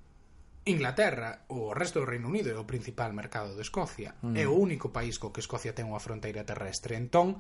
Inglaterra, 0.66 1.46
o 1.54 1.70
resto 1.70 2.02
do 2.02 2.10
Reino 2.10 2.26
Unido 2.26 2.50
é 2.50 2.58
o 2.58 2.66
principal 2.66 3.14
mercado 3.14 3.54
de 3.54 3.62
Escocia, 3.62 4.18
mm. 4.26 4.34
é 4.34 4.50
o 4.50 4.58
único 4.58 4.90
país 4.90 5.22
co 5.22 5.30
que 5.30 5.38
Escocia 5.38 5.70
ten 5.70 5.86
unha 5.86 6.02
fronteira 6.02 6.42
terrestre. 6.42 6.98
Entón, 6.98 7.38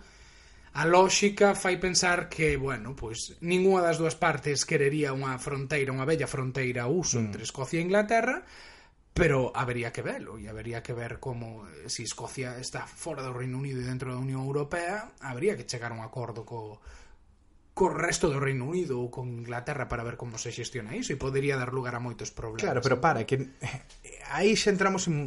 a 0.76 0.84
lógica 0.84 1.54
fai 1.56 1.80
pensar 1.80 2.28
que, 2.28 2.60
bueno, 2.60 2.92
pois 2.92 3.40
ningunha 3.40 3.80
das 3.80 3.96
dúas 3.96 4.12
partes 4.12 4.68
querería 4.68 5.16
unha 5.16 5.40
fronteira, 5.40 5.88
unha 5.88 6.04
bella 6.04 6.28
fronteira 6.28 6.84
a 6.84 6.92
uso 6.92 7.16
mm. 7.16 7.24
entre 7.24 7.48
Escocia 7.48 7.80
e 7.80 7.86
Inglaterra, 7.88 8.44
pero 9.16 9.56
habería 9.56 9.88
que 9.88 10.04
verlo 10.04 10.36
e 10.36 10.44
habería 10.52 10.84
que 10.84 10.92
ver 10.92 11.16
como 11.16 11.64
se 11.88 11.88
si 11.88 12.02
Escocia 12.04 12.60
está 12.60 12.84
fora 12.84 13.24
do 13.24 13.32
Reino 13.32 13.56
Unido 13.56 13.80
e 13.80 13.88
dentro 13.88 14.12
da 14.12 14.20
Unión 14.20 14.44
Europea, 14.44 15.16
habría 15.24 15.56
que 15.56 15.64
chegar 15.64 15.96
a 15.96 15.96
un 15.96 16.04
acordo 16.04 16.44
co 16.44 16.76
co 17.72 17.88
resto 17.88 18.28
do 18.28 18.36
Reino 18.36 18.68
Unido 18.68 19.00
ou 19.00 19.08
con 19.08 19.32
Inglaterra 19.32 19.88
para 19.88 20.04
ver 20.04 20.20
como 20.20 20.36
se 20.36 20.52
xestiona 20.52 20.92
iso 20.92 21.16
e 21.16 21.16
podería 21.16 21.56
dar 21.56 21.72
lugar 21.72 21.96
a 21.96 22.04
moitos 22.04 22.28
problemas. 22.28 22.68
Claro, 22.68 22.84
pero 22.84 23.00
para 23.00 23.24
que 23.24 23.48
eh, 23.64 23.80
aí 24.28 24.52
xa 24.52 24.76
entramos 24.76 25.08
en 25.08 25.24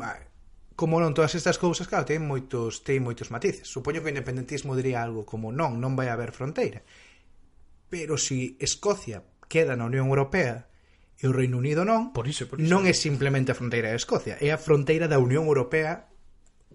como 0.80 1.04
non 1.04 1.12
todas 1.12 1.36
estas 1.36 1.60
cousas, 1.60 1.92
claro, 1.92 2.08
ten 2.08 2.24
moitos, 2.24 2.88
ten 2.88 3.04
moitos 3.04 3.36
matices. 3.36 3.68
Supoño 3.68 4.00
que 4.00 4.08
o 4.08 4.14
independentismo 4.16 4.80
diría 4.80 5.04
algo 5.04 5.28
como 5.28 5.52
non, 5.52 5.76
non 5.76 6.00
vai 6.00 6.08
haber 6.08 6.32
fronteira. 6.32 6.88
Pero 7.92 8.16
se 8.16 8.56
si 8.56 8.64
Escocia 8.64 9.28
queda 9.52 9.76
na 9.76 9.92
Unión 9.92 10.08
Europea 10.08 10.72
e 11.20 11.28
o 11.28 11.36
Reino 11.36 11.60
Unido 11.60 11.84
non, 11.84 12.16
por 12.16 12.32
iso, 12.32 12.48
por 12.48 12.64
iso. 12.64 12.72
non 12.72 12.88
é 12.88 12.96
simplemente 12.96 13.52
a 13.52 13.60
fronteira 13.60 13.92
de 13.92 14.00
Escocia, 14.00 14.40
é 14.40 14.56
a 14.56 14.62
fronteira 14.62 15.12
da 15.12 15.20
Unión 15.20 15.52
Europea 15.52 16.08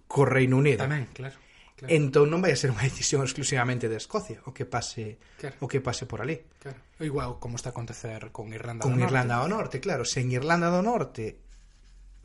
co 0.05 0.21
Reino 0.21 0.61
Unido. 0.61 0.85
Tamén, 0.85 1.09
claro. 1.09 1.41
Claro. 1.73 1.89
Entón 1.91 2.29
non 2.29 2.45
vai 2.45 2.53
a 2.53 2.61
ser 2.61 2.69
unha 2.69 2.85
decisión 2.85 3.25
exclusivamente 3.25 3.89
de 3.89 3.97
Escocia 3.97 4.37
o 4.45 4.53
que 4.53 4.69
pase 4.69 5.17
claro. 5.41 5.57
o 5.59 5.67
que 5.67 5.81
pase 5.81 6.05
por 6.05 6.21
ali. 6.21 6.45
Claro. 6.61 6.77
Igual 7.01 7.41
como 7.41 7.57
está 7.57 7.73
a 7.73 7.75
acontecer 7.75 8.29
con 8.29 8.53
Irlanda 8.53 8.85
con 8.85 8.93
do 8.93 9.01
Norte. 9.01 9.09
Irlanda 9.09 9.41
do 9.41 9.49
Norte, 9.49 9.81
claro, 9.81 10.05
se 10.05 10.21
en 10.21 10.29
Irlanda 10.29 10.69
do 10.69 10.85
Norte 10.85 11.44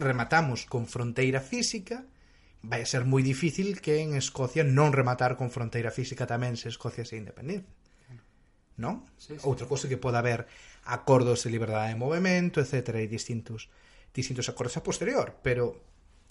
rematamos 0.01 0.65
con 0.65 0.89
fronteira 0.89 1.45
física, 1.45 2.09
vai 2.65 2.81
a 2.83 2.89
ser 2.89 3.05
moi 3.05 3.21
difícil 3.21 3.79
que 3.85 4.01
en 4.01 4.17
Escocia 4.17 4.65
non 4.65 4.97
rematar 4.97 5.37
con 5.37 5.53
fronteira 5.53 5.93
física 5.93 6.25
tamén 6.25 6.57
se 6.57 6.73
Escocia 6.73 7.05
se 7.05 7.21
independente. 7.21 7.69
Non? 8.81 9.05
Sí, 9.21 9.37
sí. 9.37 9.45
Outra 9.45 9.69
cousa 9.69 9.87
que 9.93 10.01
poda 10.01 10.25
haber 10.25 10.49
acordos 10.89 11.45
de 11.45 11.53
liberdade 11.53 11.93
de 11.93 12.01
movimento, 12.01 12.65
etc. 12.65 12.97
e 12.97 13.07
distintos 13.07 13.69
distintos 14.11 14.49
acordos 14.51 14.75
a 14.75 14.83
posterior, 14.83 15.39
pero 15.45 15.79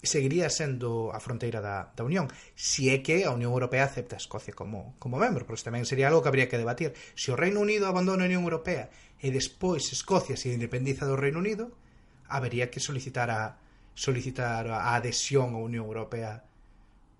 seguiría 0.02 0.48
sendo 0.48 1.12
a 1.12 1.20
fronteira 1.20 1.60
da, 1.60 1.92
da 1.92 2.04
Unión 2.04 2.28
si 2.56 2.88
é 2.88 3.04
que 3.04 3.24
a 3.24 3.32
Unión 3.32 3.52
Europea 3.52 3.84
acepta 3.84 4.16
a 4.16 4.22
Escocia 4.22 4.56
como, 4.56 4.96
como 4.96 5.20
membro, 5.20 5.44
porque 5.44 5.64
tamén 5.64 5.84
sería 5.84 6.08
algo 6.08 6.24
que 6.24 6.30
habría 6.32 6.48
que 6.48 6.60
debatir. 6.60 6.96
Se 7.16 7.32
o 7.32 7.38
Reino 7.38 7.60
Unido 7.60 7.84
abandona 7.86 8.24
a 8.24 8.28
Unión 8.28 8.44
Europea 8.44 8.88
e 9.20 9.28
despois 9.28 9.92
Escocia 9.92 10.36
se 10.40 10.52
independiza 10.52 11.04
do 11.04 11.20
Reino 11.20 11.40
Unido, 11.40 11.72
habería 12.30 12.70
que 12.70 12.80
solicitar 12.80 13.30
a, 13.30 13.58
solicitar 13.94 14.70
a 14.70 14.94
adhesión 14.96 15.52
á 15.52 15.58
Unión 15.58 15.84
Europea 15.84 16.46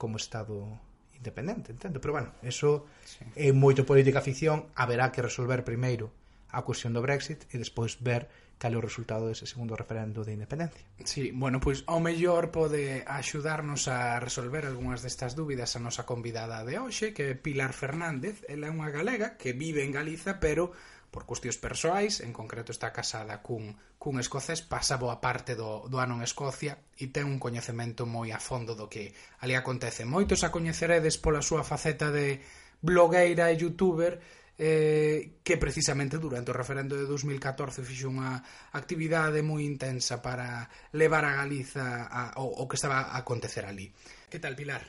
como 0.00 0.16
Estado 0.16 0.80
independente, 1.20 1.72
entendo? 1.72 2.00
Pero, 2.00 2.12
bueno, 2.16 2.32
eso 2.40 2.88
sí. 3.04 3.20
é 3.36 3.52
moito 3.52 3.84
política 3.84 4.24
ficción, 4.24 4.72
haberá 4.72 5.12
que 5.12 5.20
resolver 5.20 5.60
primeiro 5.66 6.08
a 6.50 6.62
cuestión 6.64 6.96
do 6.96 7.04
Brexit 7.04 7.44
e 7.52 7.60
despois 7.60 8.00
ver 8.00 8.26
cal 8.60 8.76
é 8.76 8.78
o 8.80 8.84
resultado 8.84 9.24
dese 9.24 9.48
segundo 9.48 9.72
referendo 9.72 10.20
de 10.20 10.36
independencia. 10.36 10.84
Sí, 11.04 11.32
bueno, 11.32 11.64
pois 11.64 11.80
ao 11.88 11.96
mellor 11.96 12.52
pode 12.52 13.04
axudarnos 13.08 13.88
a 13.88 14.20
resolver 14.20 14.68
algunhas 14.68 15.00
destas 15.00 15.32
dúbidas 15.32 15.76
a 15.76 15.80
nosa 15.80 16.04
convidada 16.04 16.60
de 16.68 16.76
hoxe, 16.76 17.16
que 17.16 17.32
é 17.32 17.40
Pilar 17.40 17.72
Fernández, 17.72 18.44
ela 18.52 18.68
é 18.68 18.72
unha 18.72 18.92
galega 18.92 19.40
que 19.40 19.56
vive 19.56 19.80
en 19.80 19.96
Galiza, 19.96 20.44
pero 20.44 20.76
por 21.10 21.26
cuestións 21.26 21.58
persoais, 21.58 22.22
en 22.22 22.30
concreto 22.30 22.70
está 22.70 22.94
casada 22.94 23.42
cun, 23.42 23.74
cun 23.98 24.22
escocés, 24.22 24.62
pasa 24.62 24.96
boa 24.96 25.18
parte 25.18 25.58
do, 25.58 25.90
do 25.90 25.98
ano 25.98 26.14
en 26.16 26.22
Escocia 26.22 26.78
e 26.94 27.10
ten 27.10 27.26
un 27.26 27.42
coñecemento 27.42 28.06
moi 28.06 28.30
a 28.30 28.38
fondo 28.38 28.78
do 28.78 28.86
que 28.86 29.10
ali 29.42 29.58
acontece. 29.58 30.06
Moitos 30.06 30.46
a 30.46 30.54
coñeceredes 30.54 31.18
pola 31.18 31.42
súa 31.42 31.66
faceta 31.66 32.14
de 32.14 32.38
blogueira 32.78 33.50
e 33.50 33.58
youtuber, 33.58 34.22
eh, 34.60 35.40
que 35.42 35.56
precisamente 35.56 36.18
durante 36.18 36.52
o 36.52 36.56
referendo 36.56 36.94
de 36.94 37.08
2014 37.08 37.80
fixo 37.82 38.12
unha 38.12 38.38
actividade 38.76 39.40
moi 39.40 39.64
intensa 39.64 40.20
para 40.20 40.68
levar 40.92 41.24
a 41.24 41.40
Galiza 41.40 42.06
a, 42.06 42.36
o, 42.38 42.46
o 42.60 42.64
que 42.68 42.76
estaba 42.76 43.10
a 43.10 43.24
acontecer 43.24 43.64
ali. 43.64 43.88
Que 44.28 44.38
tal, 44.38 44.54
Pilar? 44.54 44.86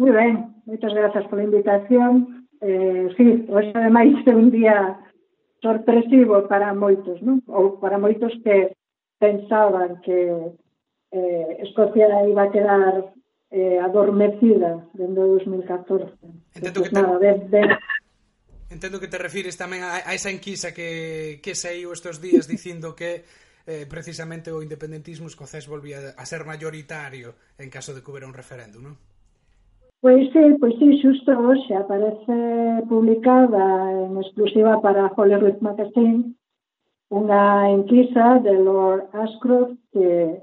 Moi 0.00 0.12
ben, 0.12 0.64
moitas 0.64 0.92
grazas 0.92 1.28
pola 1.28 1.44
invitación. 1.44 2.48
Eh, 2.64 3.12
sí, 3.20 3.44
hoxe 3.52 3.72
ademais 3.76 4.16
é 4.24 4.32
un 4.32 4.48
día 4.48 4.96
sorpresivo 5.66 6.46
para 6.46 6.70
moitos, 6.70 7.18
non? 7.26 7.42
ou 7.50 7.82
para 7.82 7.98
moitos 7.98 8.30
que 8.46 8.78
pensaban 9.18 9.98
que 10.06 10.54
eh, 11.10 11.50
Escocia 11.66 12.06
iba 12.30 12.46
a 12.46 12.52
quedar 12.54 12.94
eh, 13.50 13.78
adormecida 13.82 14.86
dende 14.94 15.20
2014. 15.20 16.06
Entendo 16.54 16.80
entón, 16.80 16.82
que, 16.86 16.92
nada, 16.94 17.18
te... 17.18 17.26
de, 17.26 17.32
de... 17.50 17.60
Entendo 18.70 18.98
que 19.02 19.10
te 19.10 19.18
refires 19.18 19.58
tamén 19.58 19.82
a, 19.82 20.06
a 20.06 20.12
esa 20.14 20.30
enquisa 20.30 20.70
que, 20.70 21.42
que 21.42 21.58
saiu 21.58 21.90
estes 21.90 22.22
días 22.22 22.46
dicindo 22.46 22.94
que 22.94 23.26
eh, 23.66 23.86
precisamente 23.90 24.54
o 24.54 24.62
independentismo 24.62 25.26
escocés 25.26 25.66
volvía 25.66 26.14
a 26.14 26.24
ser 26.26 26.46
mayoritario 26.46 27.34
en 27.58 27.70
caso 27.70 27.94
de 27.94 28.02
que 28.02 28.10
hubiera 28.10 28.30
un 28.30 28.34
referéndum, 28.34 28.94
non? 28.94 28.96
Pois 30.06 30.30
sí, 30.32 30.44
pois 30.60 30.78
sí, 30.78 31.02
xusto 31.02 31.32
hoxe 31.34 31.74
aparece 31.74 32.36
publicada 32.88 33.90
en 33.90 34.16
exclusiva 34.22 34.80
para 34.80 35.10
Hollywood 35.16 35.58
Magazine 35.58 36.30
unha 37.10 37.74
enquisa 37.74 38.38
de 38.38 38.54
Lord 38.54 39.10
Ashcroft 39.10 39.74
que 39.90 40.38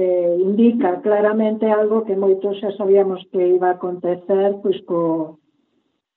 eh, 0.00 0.32
indica 0.40 1.04
claramente 1.04 1.68
algo 1.68 2.08
que 2.08 2.16
moitos 2.16 2.56
xa 2.56 2.72
sabíamos 2.80 3.20
que 3.28 3.52
iba 3.52 3.68
a 3.68 3.76
acontecer 3.76 4.56
pois 4.64 4.80
co, 4.88 5.36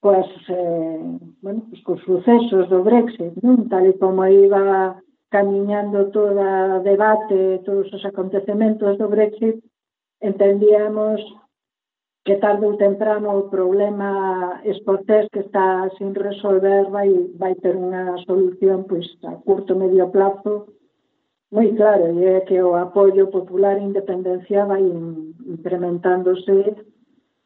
coas, 0.00 0.32
eh, 0.48 1.04
bueno, 1.44 1.68
pois 1.68 1.80
cos 1.84 2.00
sucesos 2.08 2.64
do 2.72 2.80
Brexit, 2.80 3.36
non? 3.44 3.68
tal 3.68 3.84
e 3.84 3.92
como 4.00 4.24
iba 4.24 4.96
camiñando 5.28 6.08
todo 6.16 6.40
o 6.40 6.80
debate, 6.80 7.60
todos 7.60 7.92
os 7.92 8.02
acontecementos 8.08 8.96
do 8.96 9.12
Brexit, 9.12 9.60
entendíamos 10.24 11.20
que 12.26 12.42
tarde 12.42 12.66
ou 12.66 12.74
temprano 12.74 13.30
o 13.30 13.46
problema 13.46 14.58
escocés 14.66 15.30
que 15.30 15.46
está 15.46 15.86
sin 15.94 16.10
resolver 16.10 16.90
vai, 16.90 17.08
vai 17.38 17.54
ter 17.62 17.78
unha 17.78 18.18
solución 18.26 18.82
pois, 18.90 19.06
a 19.22 19.38
curto 19.46 19.78
medio 19.78 20.10
plazo 20.10 20.66
moi 21.54 21.70
claro, 21.78 22.10
e 22.18 22.26
é 22.26 22.42
que 22.42 22.58
o 22.58 22.74
apoio 22.74 23.30
popular 23.30 23.78
e 23.78 23.86
independencia 23.86 24.66
vai 24.66 24.82
incrementándose 24.82 26.74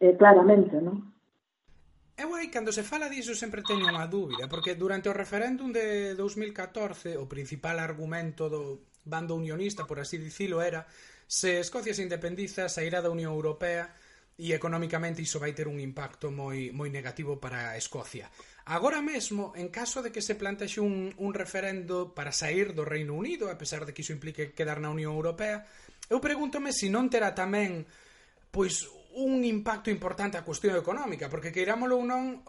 eh, 0.00 0.16
claramente, 0.16 0.80
non? 0.80 1.12
Eu 2.16 2.32
aí, 2.32 2.48
cando 2.48 2.72
se 2.72 2.80
fala 2.80 3.12
diso, 3.12 3.36
sempre 3.36 3.60
teño 3.60 3.88
unha 3.92 4.08
dúbida, 4.08 4.48
porque 4.48 4.76
durante 4.76 5.12
o 5.12 5.16
referéndum 5.16 5.68
de 5.68 6.16
2014, 6.16 7.20
o 7.20 7.28
principal 7.28 7.76
argumento 7.76 8.48
do 8.48 8.88
bando 9.04 9.36
unionista, 9.36 9.84
por 9.84 10.00
así 10.00 10.16
dicilo, 10.16 10.64
era 10.64 10.88
se 11.28 11.60
Escocia 11.60 11.92
se 11.92 12.04
independiza, 12.04 12.72
sairá 12.72 13.04
da 13.04 13.12
Unión 13.12 13.36
Europea, 13.36 13.92
e 14.40 14.56
economicamente 14.56 15.20
iso 15.20 15.36
vai 15.36 15.52
ter 15.52 15.68
un 15.68 15.76
impacto 15.76 16.32
moi, 16.32 16.72
moi 16.72 16.88
negativo 16.88 17.36
para 17.36 17.70
a 17.70 17.76
Escocia. 17.76 18.32
Agora 18.64 19.04
mesmo, 19.04 19.52
en 19.52 19.68
caso 19.68 20.00
de 20.00 20.08
que 20.08 20.24
se 20.24 20.40
plantexe 20.40 20.80
un, 20.80 21.12
un 21.20 21.30
referendo 21.36 22.16
para 22.16 22.32
sair 22.32 22.72
do 22.72 22.88
Reino 22.88 23.12
Unido, 23.12 23.52
a 23.52 23.60
pesar 23.60 23.84
de 23.84 23.92
que 23.92 24.00
iso 24.00 24.16
implique 24.16 24.56
quedar 24.56 24.80
na 24.80 24.88
Unión 24.88 25.12
Europea, 25.12 25.68
eu 26.08 26.24
pregúntome 26.24 26.72
se 26.72 26.88
non 26.88 27.12
terá 27.12 27.36
tamén 27.36 27.84
pois 28.48 28.88
un 29.20 29.44
impacto 29.44 29.92
importante 29.92 30.40
a 30.40 30.46
cuestión 30.46 30.72
económica, 30.72 31.28
porque 31.28 31.52
queirámolo 31.52 32.00
ou 32.00 32.04
non, 32.08 32.40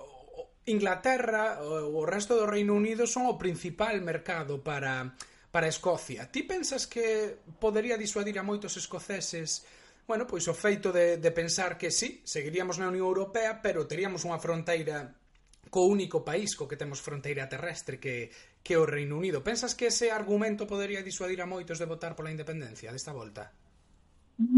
Inglaterra, 0.70 1.60
ou 1.60 2.06
o 2.06 2.08
resto 2.08 2.38
do 2.38 2.48
Reino 2.48 2.78
Unido 2.78 3.04
son 3.04 3.28
o 3.28 3.36
principal 3.36 4.00
mercado 4.00 4.64
para, 4.64 5.12
para 5.50 5.68
Escocia. 5.68 6.30
Ti 6.30 6.48
pensas 6.48 6.86
que 6.86 7.36
podería 7.60 7.98
disuadir 7.98 8.38
a 8.38 8.46
moitos 8.46 8.78
escoceses 8.78 9.66
bueno, 10.12 10.28
pois 10.28 10.44
o 10.52 10.54
feito 10.54 10.92
de, 10.92 11.16
de 11.24 11.32
pensar 11.32 11.80
que 11.80 11.88
sí, 11.88 12.20
seguiríamos 12.28 12.76
na 12.76 12.92
Unión 12.92 13.08
Europea, 13.08 13.64
pero 13.64 13.88
teríamos 13.88 14.28
unha 14.28 14.36
fronteira 14.44 15.16
co 15.72 15.88
único 15.88 16.28
país 16.28 16.52
co 16.52 16.68
que 16.68 16.76
temos 16.76 17.00
fronteira 17.00 17.48
terrestre 17.48 17.96
que, 17.96 18.28
que 18.60 18.76
o 18.76 18.84
Reino 18.84 19.16
Unido. 19.16 19.40
Pensas 19.40 19.72
que 19.72 19.88
ese 19.88 20.12
argumento 20.12 20.68
podería 20.68 21.00
disuadir 21.00 21.40
a 21.40 21.48
moitos 21.48 21.80
de 21.80 21.88
votar 21.88 22.12
pola 22.12 22.28
independencia 22.28 22.92
desta 22.92 23.16
volta? 23.16 23.56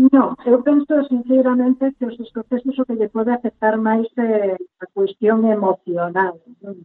No, 0.09 0.33
eu 0.41 0.57
penso 0.65 0.89
sinceramente 1.05 1.93
que 2.01 2.09
os 2.09 2.17
escoceses 2.17 2.73
o 2.73 2.85
que 2.89 2.97
lle 2.97 3.13
pode 3.13 3.29
afectar 3.29 3.77
máis 3.77 4.09
é 4.17 4.57
eh, 4.57 4.81
a 4.81 4.89
cuestión 4.89 5.45
emocional, 5.45 6.41
non? 6.65 6.81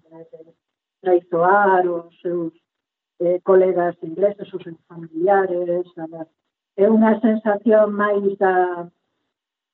traizoar 1.01 1.89
os 1.89 2.13
seus 2.21 2.53
eh, 3.25 3.41
colegas 3.41 3.97
ingleses, 4.05 4.53
os 4.53 4.61
seus 4.61 4.77
familiares, 4.85 5.89
a 5.97 6.05
é 6.79 6.87
unha 6.87 7.19
sensación 7.19 7.91
máis 7.91 8.23
da, 8.39 8.87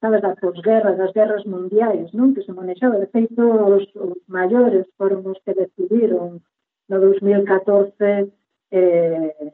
sabes, 0.00 0.20
da 0.24 0.32
posguerra, 0.40 0.96
das 0.96 1.12
guerras 1.12 1.44
mundiais, 1.44 2.08
non? 2.16 2.32
Que 2.32 2.44
se 2.46 2.52
manexaba, 2.56 2.96
de 2.96 3.12
feito, 3.12 3.44
os, 3.44 3.84
os 3.92 4.20
maiores 4.24 4.88
foron 4.96 5.20
os 5.28 5.38
que 5.44 5.52
decidiron 5.52 6.40
no 6.88 6.96
2014 7.00 8.32
eh, 8.72 9.52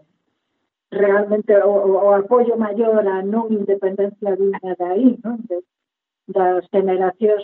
realmente 0.91 1.53
o, 1.63 1.75
o 2.07 2.11
apoio 2.15 2.55
maior 2.55 3.03
a 3.03 3.19
non 3.27 3.51
independencia 3.51 4.39
digna 4.39 4.71
de 4.79 4.87
aí, 4.87 5.11
non? 5.19 5.43
De, 5.51 5.59
das 6.31 6.63
generacións 6.71 7.43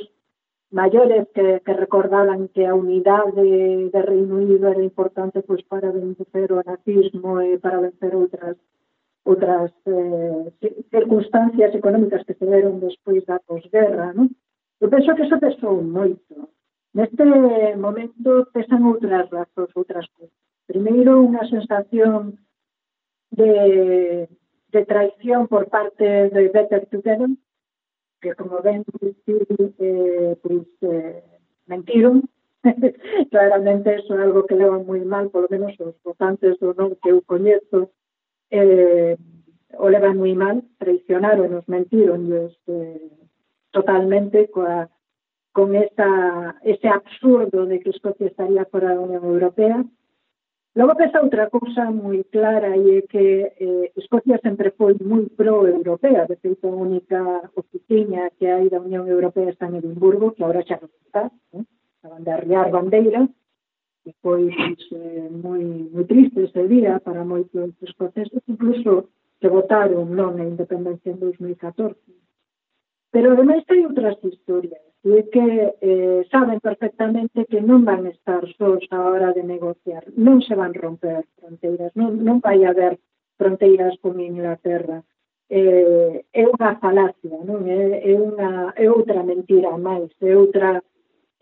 maiores 0.71 1.27
que, 1.35 1.63
que 1.67 1.75
recordaban 1.75 2.47
que 2.55 2.63
a 2.67 2.79
unidade 2.79 3.91
de 3.91 4.01
Reino 4.03 4.39
Unido 4.39 4.71
era 4.71 4.83
importante 4.83 5.43
pois, 5.43 5.63
para 5.67 5.91
vencer 5.91 6.55
o 6.55 6.63
nazismo 6.63 7.43
e 7.43 7.59
para 7.59 7.83
vencer 7.83 8.15
outras 8.15 8.55
outras 9.27 9.75
eh, 9.87 10.53
circunstancias 10.91 11.75
económicas 11.75 12.25
que 12.25 12.35
se 12.39 12.47
deron 12.47 12.79
despois 12.79 13.27
da 13.27 13.43
posguerra, 13.43 14.15
non? 14.15 14.31
Eu 14.81 14.89
penso 14.89 15.15
que 15.15 15.27
eso 15.27 15.43
pesou 15.43 15.83
moito. 15.83 16.35
Neste 16.95 17.25
momento 17.77 18.47
pesan 18.55 18.87
outras 18.87 19.27
razóns, 19.29 19.73
outras 19.75 20.07
cousas. 20.15 20.33
Primeiro, 20.71 21.21
unha 21.27 21.43
sensación 21.51 22.39
de, 23.35 23.53
de 24.73 24.81
traición 24.87 25.51
por 25.51 25.67
parte 25.69 26.31
de 26.31 26.49
Better 26.55 26.87
Together, 26.87 27.31
que 28.23 28.35
como 28.35 28.63
ven, 28.63 28.85
eh, 29.27 30.37
pues, 30.43 30.67
eh, 30.83 31.23
mentiron. 31.67 32.23
Claramente 33.31 33.95
eso 33.95 34.15
é 34.19 34.23
algo 34.23 34.47
que 34.47 34.59
leva 34.59 34.79
moi 34.83 35.03
mal, 35.05 35.31
polo 35.31 35.47
menos 35.51 35.75
os 35.79 35.95
votantes 36.03 36.59
do 36.59 36.75
non 36.75 36.99
que 36.99 37.11
eu 37.15 37.23
coñezo, 37.23 37.91
eh, 38.51 39.17
o 39.79 39.87
levan 39.89 40.17
moi 40.17 40.35
mal, 40.35 40.63
traicionaron, 40.79 41.53
os 41.55 41.67
mentiron 41.69 42.27
eh, 42.33 43.11
totalmente 43.71 44.49
coa, 44.49 44.89
con 45.53 45.75
esa, 45.75 46.57
ese 46.63 46.89
absurdo 46.89 47.65
de 47.67 47.81
que 47.81 47.91
Escocia 47.91 48.27
estaría 48.27 48.65
fora 48.67 48.95
da 48.95 49.01
Unión 49.01 49.25
Europea. 49.25 49.85
Logo 50.77 50.93
pesa 51.01 51.25
outra 51.25 51.49
cousa 51.49 51.89
moi 51.89 52.21
clara 52.29 52.77
e 52.77 53.01
é 53.01 53.09
que 53.09 53.27
eh, 53.57 53.89
Escocia 53.97 54.37
sempre 54.45 54.77
foi 54.77 54.93
moi 55.01 55.25
pro-europea, 55.33 56.29
de 56.29 56.37
feito 56.37 56.69
a 56.69 56.77
única 56.77 57.21
oficina 57.57 58.29
que 58.37 58.45
hai 58.53 58.69
da 58.69 58.85
Unión 58.85 59.09
Europea 59.09 59.49
está 59.49 59.65
en 59.73 59.81
Edimburgo, 59.81 60.37
que 60.37 60.45
agora 60.45 60.61
xa 60.69 60.77
non 60.77 60.93
está, 61.01 61.33
eh? 61.57 61.65
a 62.05 62.07
bandarrear 62.13 62.69
bandeiras, 62.69 63.33
que 64.07 64.15
foi 64.23 64.47
eh, 64.47 65.29
moi, 65.35 65.91
moi 65.91 66.05
triste 66.07 66.47
ese 66.47 66.63
día 66.71 67.03
para 67.03 67.27
moitos 67.27 67.75
escoceses, 67.83 68.39
incluso 68.47 69.11
que 69.43 69.51
votaron 69.51 70.15
non 70.15 70.39
na 70.39 70.47
independencia 70.47 71.11
en 71.11 71.19
2014. 71.19 71.99
Pero 73.11 73.35
ademais 73.35 73.67
hai 73.67 73.83
outras 73.83 74.15
historias, 74.23 74.87
e 75.03 75.11
é 75.19 75.23
que 75.27 75.49
eh, 75.83 76.23
saben 76.31 76.63
perfectamente 76.63 77.51
que 77.51 77.59
non 77.59 77.83
van 77.83 78.07
estar 78.07 78.47
sós 78.55 78.87
a 78.95 78.99
hora 79.11 79.35
de 79.35 79.43
negociar, 79.43 80.07
non 80.15 80.39
se 80.39 80.55
van 80.55 80.71
romper 80.71 81.27
fronteiras, 81.43 81.91
non, 81.99 82.23
non 82.23 82.39
vai 82.39 82.63
haber 82.63 83.03
fronteiras 83.35 83.99
con 83.99 84.23
Inglaterra. 84.23 85.03
Eh, 85.51 86.23
é 86.31 86.45
unha 86.47 86.79
falacia, 86.79 87.43
non? 87.43 87.67
É, 87.67 88.07
é, 88.07 88.15
unha, 88.15 88.71
é 88.79 88.87
outra 88.87 89.27
mentira 89.27 89.75
máis, 89.75 90.15
é 90.23 90.31
outra 90.39 90.79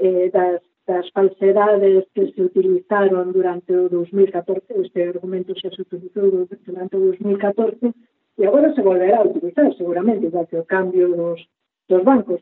eh, 0.00 0.33
das 0.33 0.64
das 0.86 1.08
falsedades 1.10 2.04
que 2.14 2.32
se 2.32 2.42
utilizaron 2.42 3.32
durante 3.32 3.72
o 3.72 3.88
2014, 3.88 4.84
este 4.84 5.08
argumento 5.08 5.56
xa 5.56 5.70
se 5.72 5.82
utilizou 5.82 6.46
durante 6.66 6.96
o 6.96 7.00
2014, 7.00 7.94
e 8.38 8.46
agora 8.46 8.74
se 8.74 8.82
volverá 8.82 9.18
a 9.20 9.28
utilizar, 9.28 9.72
seguramente, 9.76 10.26
igual 10.26 10.46
que 10.46 10.58
o 10.58 10.64
cambio 10.64 11.08
dos, 11.08 11.40
dos 11.88 12.02
bancos. 12.04 12.40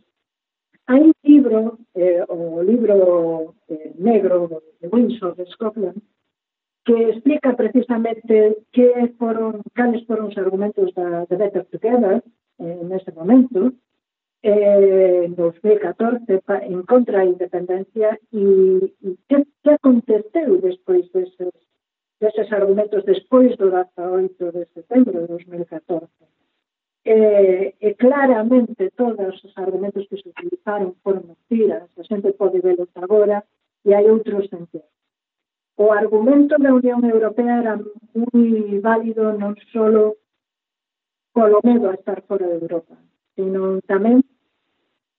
Hai 0.86 1.00
un 1.00 1.12
libro, 1.22 1.78
eh, 1.94 2.24
o 2.28 2.62
libro 2.62 3.54
eh, 3.68 3.92
negro 3.98 4.62
de 4.80 4.88
Windsor, 4.88 5.36
de 5.36 5.46
Scotland, 5.46 6.02
que 6.84 7.10
explica 7.10 7.54
precisamente 7.54 8.66
que 8.72 9.14
foron, 9.18 9.62
cales 9.74 10.02
foron 10.06 10.34
os 10.34 10.38
argumentos 10.38 10.90
da, 10.98 11.24
de 11.30 11.36
Better 11.38 11.64
Together 11.70 12.18
eh, 12.58 12.80
neste 12.82 13.12
momento, 13.14 13.70
eh, 14.42 15.24
en 15.26 15.34
2014 15.34 16.42
pa, 16.42 16.58
en 16.58 16.82
contra 16.82 17.18
da 17.18 17.24
independencia 17.24 18.18
e, 18.32 18.42
e 19.06 19.08
que, 19.28 19.46
que 19.62 19.70
aconteceu 19.70 20.60
despois 20.60 21.06
deses, 21.12 21.54
deses 22.20 22.48
argumentos 22.52 23.04
despois 23.04 23.56
do 23.56 23.70
18 23.70 24.52
de 24.52 24.64
setembro 24.74 25.20
de 25.20 25.26
2014 25.26 26.06
eh, 27.04 27.74
e 27.80 27.94
claramente 27.94 28.90
todos 28.96 29.42
os 29.42 29.54
argumentos 29.58 30.06
que 30.08 30.16
se 30.18 30.28
utilizaron 30.28 30.94
foron 31.02 31.26
mentiras, 31.26 31.90
a 31.98 32.02
xente 32.02 32.34
pode 32.34 32.58
velos 32.62 32.90
agora 32.98 33.42
e 33.86 33.94
hai 33.94 34.06
outros 34.10 34.46
en 34.50 34.66
o 35.76 35.90
argumento 35.90 36.54
da 36.58 36.74
Unión 36.74 37.02
Europea 37.04 37.58
era 37.58 37.74
moi 38.14 38.78
válido 38.78 39.34
non 39.34 39.54
só 39.72 40.14
polo 41.32 41.58
medo 41.64 41.88
a 41.88 41.94
estar 41.94 42.20
fora 42.28 42.46
de 42.46 42.60
Europa, 42.60 42.94
sino 43.34 43.80
tamén 43.88 44.20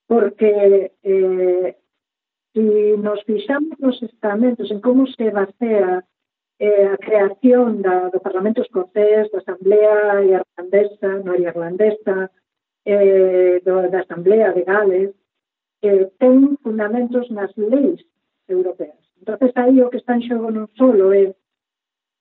porque 0.08 0.92
eh, 1.04 1.78
se 2.54 2.62
si 2.62 2.98
nos 2.98 3.24
fixamos 3.24 3.80
nos 3.80 4.02
estamentos 4.04 4.70
en 4.72 4.80
como 4.82 5.08
se 5.08 5.30
basea 5.32 6.04
eh, 6.60 6.86
a 6.86 6.98
creación 6.98 7.82
da, 7.82 8.10
do 8.10 8.20
Parlamento 8.20 8.62
Escocés, 8.62 9.32
da 9.32 9.40
Asamblea 9.40 10.24
Irlandesa, 10.24 11.10
Norirlandesa, 11.26 12.32
eh, 12.86 13.62
do, 13.66 13.90
da 13.90 14.00
Asamblea 14.02 14.54
de 14.54 14.64
Gales, 14.64 15.12
eh, 15.82 16.12
ten 16.20 16.58
fundamentos 16.64 17.30
nas 17.32 17.52
leis 17.58 18.00
europeas. 18.48 19.04
entonces 19.24 19.56
aí 19.56 19.82
o 19.82 19.90
que 19.90 19.98
está 19.98 20.16
en 20.16 20.24
xogo 20.28 20.52
non 20.52 20.68
solo 20.76 21.16
é 21.16 21.32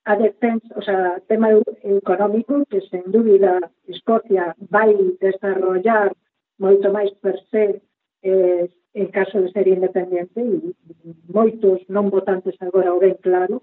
a 0.05 0.15
defensa, 0.17 0.71
o 0.75 0.83
sea, 0.83 1.19
tema 1.27 1.51
económico, 1.83 2.67
que 2.71 2.81
sen 2.91 3.07
dúbida 3.07 3.59
Escocia 3.87 4.55
vai 4.71 4.95
desarrollar 5.19 6.11
moito 6.59 6.93
máis 6.93 7.13
per 7.23 7.37
se 7.51 7.83
eh, 8.23 8.69
en 8.95 9.07
caso 9.09 9.41
de 9.41 9.51
ser 9.53 9.67
independente 9.69 10.41
e 10.41 10.75
moitos 11.29 11.81
non 11.89 12.13
votantes 12.13 12.57
agora 12.61 12.95
o 12.95 13.01
ben 13.01 13.17
claro. 13.21 13.63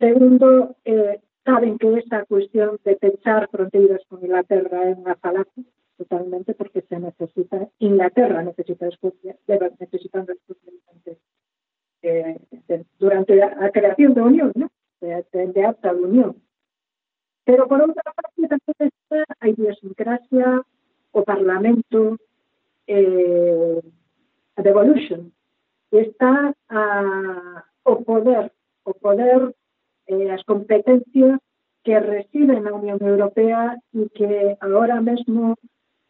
Segundo, 0.00 0.76
eh, 0.84 1.20
saben 1.44 1.78
que 1.78 1.88
esta 1.98 2.24
cuestión 2.24 2.80
de 2.84 2.96
pechar 2.96 3.48
fronteiras 3.48 4.02
con 4.08 4.24
Inglaterra 4.24 4.88
é 4.88 4.92
unha 4.96 5.16
falacia 5.20 5.64
totalmente 5.96 6.52
porque 6.52 6.84
se 6.88 6.96
necesita 7.00 7.68
Inglaterra 7.80 8.44
necesita 8.44 8.88
Escocia, 8.88 9.36
debe 9.48 9.72
necesitando 9.80 10.32
Escocia 10.32 10.72
eh, 12.02 12.38
durante 12.98 13.42
a 13.42 13.70
creación 13.70 14.14
da 14.14 14.22
Unión, 14.22 14.52
¿no? 14.54 14.70
de, 15.00 15.24
de, 15.32 15.52
de 15.52 15.66
acta 15.66 15.92
de 15.92 16.00
Unión. 16.00 16.36
Pero 17.44 17.68
por 17.68 17.80
outra 17.80 18.02
parte 18.10 18.42
tamén 18.50 18.90
está 18.90 19.22
a 19.38 19.46
idiosincrasia 19.46 20.66
o 21.16 21.24
Parlamento 21.24 22.20
eh, 22.86 23.80
a 24.56 24.60
devolution. 24.62 25.32
E 25.92 25.98
está 26.04 26.52
a, 26.68 26.82
o 27.84 27.94
poder 28.04 28.52
o 28.84 28.92
poder 28.94 29.40
eh, 30.12 30.30
as 30.30 30.42
competencias 30.44 31.40
que 31.82 31.98
reciben 31.98 32.66
a 32.66 32.74
Unión 32.74 33.00
Europea 33.00 33.78
e 33.94 34.10
que 34.16 34.56
agora 34.60 35.00
mesmo 35.00 35.56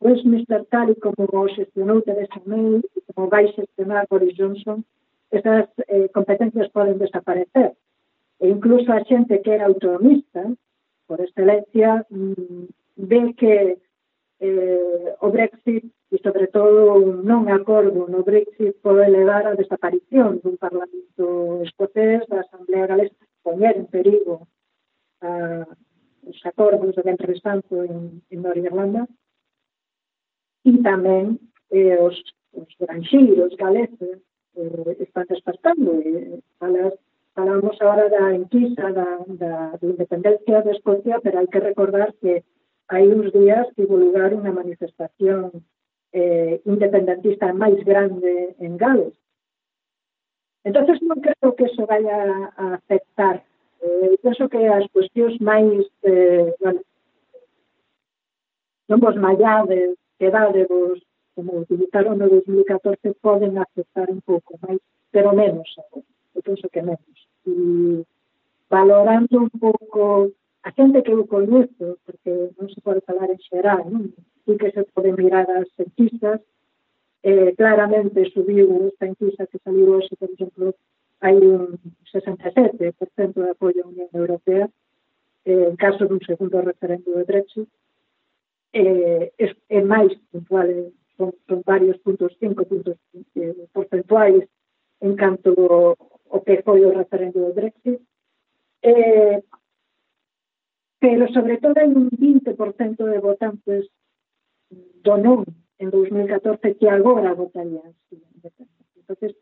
pois, 0.00 0.18
Westminster 0.18 0.64
tal 0.72 0.90
e 0.90 0.96
como 0.96 1.22
o 1.30 1.48
xestionou 1.48 2.02
Theresa 2.02 2.40
May 2.44 2.82
e 2.82 2.98
como 3.14 3.28
vai 3.28 3.46
xestionar 3.54 4.06
Boris 4.10 4.34
Johnson 4.34 4.82
esas 5.30 5.68
eh, 5.88 6.08
competencias 6.14 6.70
poden 6.70 6.98
desaparecer. 6.98 7.76
E 8.40 8.48
incluso 8.48 8.92
a 8.92 9.04
xente 9.04 9.40
que 9.42 9.50
era 9.50 9.66
autonomista 9.66 10.42
por 11.06 11.20
excelencia 11.20 12.04
mm, 12.10 12.64
ve 12.96 13.34
que 13.34 13.78
eh, 14.40 15.14
o 15.20 15.28
Brexit 15.30 15.84
e, 16.12 16.16
sobre 16.22 16.46
todo, 16.48 16.94
un 16.94 17.24
non 17.24 17.48
acordo 17.48 18.06
no 18.06 18.20
Brexit 18.22 18.76
pode 18.84 19.08
levar 19.08 19.48
á 19.48 19.52
desaparición 19.56 20.40
dun 20.44 20.56
Parlamento 20.60 21.64
escocés, 21.64 22.24
da 22.28 22.44
Asamblea 22.44 22.86
Galesa, 22.86 23.16
pois 23.16 23.56
poñer 23.56 23.74
en 23.80 23.86
perigo 23.88 24.46
a, 25.24 25.64
os 26.26 26.40
acordos 26.44 26.94
de 26.96 27.10
entrevistanzo 27.10 27.84
en, 27.84 28.22
en 28.30 28.38
Norirlanda 28.42 29.08
e 30.66 30.72
tamén 30.82 31.38
eh, 31.70 31.96
os, 32.02 32.18
os 32.52 32.70
granxeiros 32.82 33.54
galeses 33.54 34.18
eh, 34.58 34.92
están 35.00 35.26
despertando 35.30 36.02
e 36.02 36.10
eh, 36.10 36.40
falas 36.58 36.94
falamos 37.36 37.76
agora 37.80 38.08
da 38.08 38.34
enquisa 38.34 38.90
da, 38.98 39.08
da, 39.28 39.54
da 39.76 39.86
independencia 39.86 40.62
de 40.62 40.70
Escocia, 40.72 41.20
pero 41.20 41.38
hai 41.38 41.46
que 41.46 41.60
recordar 41.60 42.10
que 42.20 42.42
hai 42.88 43.06
uns 43.10 43.32
días 43.34 43.66
tivo 43.74 43.96
lugar 43.98 44.30
unha 44.34 44.54
manifestación 44.54 45.50
eh, 46.14 46.62
independentista 46.64 47.50
máis 47.52 47.78
grande 47.82 48.54
en 48.62 48.78
Gales. 48.78 49.16
entonces 50.66 50.98
non 51.02 51.22
creo 51.22 51.54
que 51.54 51.70
eso 51.70 51.86
vaya 51.86 52.50
a 52.58 52.74
afectar. 52.74 53.38
Eh, 53.82 54.18
penso 54.18 54.50
que 54.50 54.66
as 54.66 54.86
cuestións 54.90 55.38
máis 55.38 55.86
eh, 56.02 56.50
bueno, 56.58 56.82
non 58.90 58.98
vos 58.98 59.14
mallades, 59.14 59.94
quedade 60.18 60.66
vos, 60.66 60.98
como 61.34 61.62
utilizaron 61.62 62.18
no 62.18 62.26
2014, 62.26 63.14
poden 63.22 63.58
afectar 63.58 64.10
un 64.10 64.22
pouco 64.22 64.58
máis, 64.62 64.82
pero 65.14 65.30
menos, 65.34 65.70
eu 66.34 66.42
penso 66.42 66.66
que 66.70 66.82
menos. 66.82 67.18
E 67.46 68.02
valorando 68.70 69.46
un 69.46 69.50
pouco 69.50 70.34
a 70.66 70.70
xente 70.74 71.02
que 71.04 71.14
eu 71.14 71.22
coñezo, 71.30 71.86
porque 72.02 72.50
non 72.58 72.66
se 72.66 72.82
pode 72.82 73.00
falar 73.06 73.30
en 73.30 73.38
xeral, 73.38 73.86
non? 73.86 74.10
E 74.50 74.52
que 74.58 74.74
se 74.74 74.82
pode 74.90 75.14
mirar 75.14 75.46
as 75.54 75.70
enquistas, 75.78 76.42
eh, 77.22 77.54
claramente 77.54 78.26
subiu 78.34 78.90
esta 78.90 79.06
enquisa 79.06 79.46
que 79.46 79.62
saliu 79.62 79.94
hoxe, 79.94 80.18
por 80.18 80.30
exemplo, 80.34 80.74
hai 81.22 81.38
un 81.38 81.78
67% 82.10 83.38
de 83.38 83.50
apoio 83.54 83.86
á 83.86 83.90
Unión 83.94 84.10
Europea 84.10 84.66
eh, 85.46 85.70
en 85.70 85.76
caso 85.78 86.02
dun 86.10 86.18
segundo 86.26 86.58
referendo 86.58 87.14
de 87.14 87.22
Brexit. 87.30 87.70
Eh, 88.74 89.30
é, 89.38 89.46
é 89.70 89.80
máis 89.86 90.10
puntual, 90.34 90.90
son, 91.14 91.30
son 91.46 91.62
varios 91.62 91.96
puntos, 92.02 92.34
cinco 92.42 92.66
puntos 92.66 92.98
eh, 93.38 93.54
porcentuais 93.70 94.42
en 94.98 95.14
canto 95.14 95.54
ao 96.26 96.42
que 96.42 96.58
foi 96.66 96.82
o 96.82 96.90
referendo 96.90 97.38
de 97.46 97.54
Brexit. 97.54 98.00
Eh, 98.82 99.38
pero 100.98 101.28
sobre 101.28 101.58
todo 101.58 101.76
hai 101.76 101.90
un 101.92 102.08
20% 102.10 103.04
de 103.04 103.18
votantes 103.18 103.82
do 105.04 105.14
non 105.16 105.44
en 105.78 105.88
2014 105.90 106.76
que 106.78 106.88
agora 106.88 107.36
votarían 107.36 107.92
sí, 108.08 108.16
entonces 108.96 109.36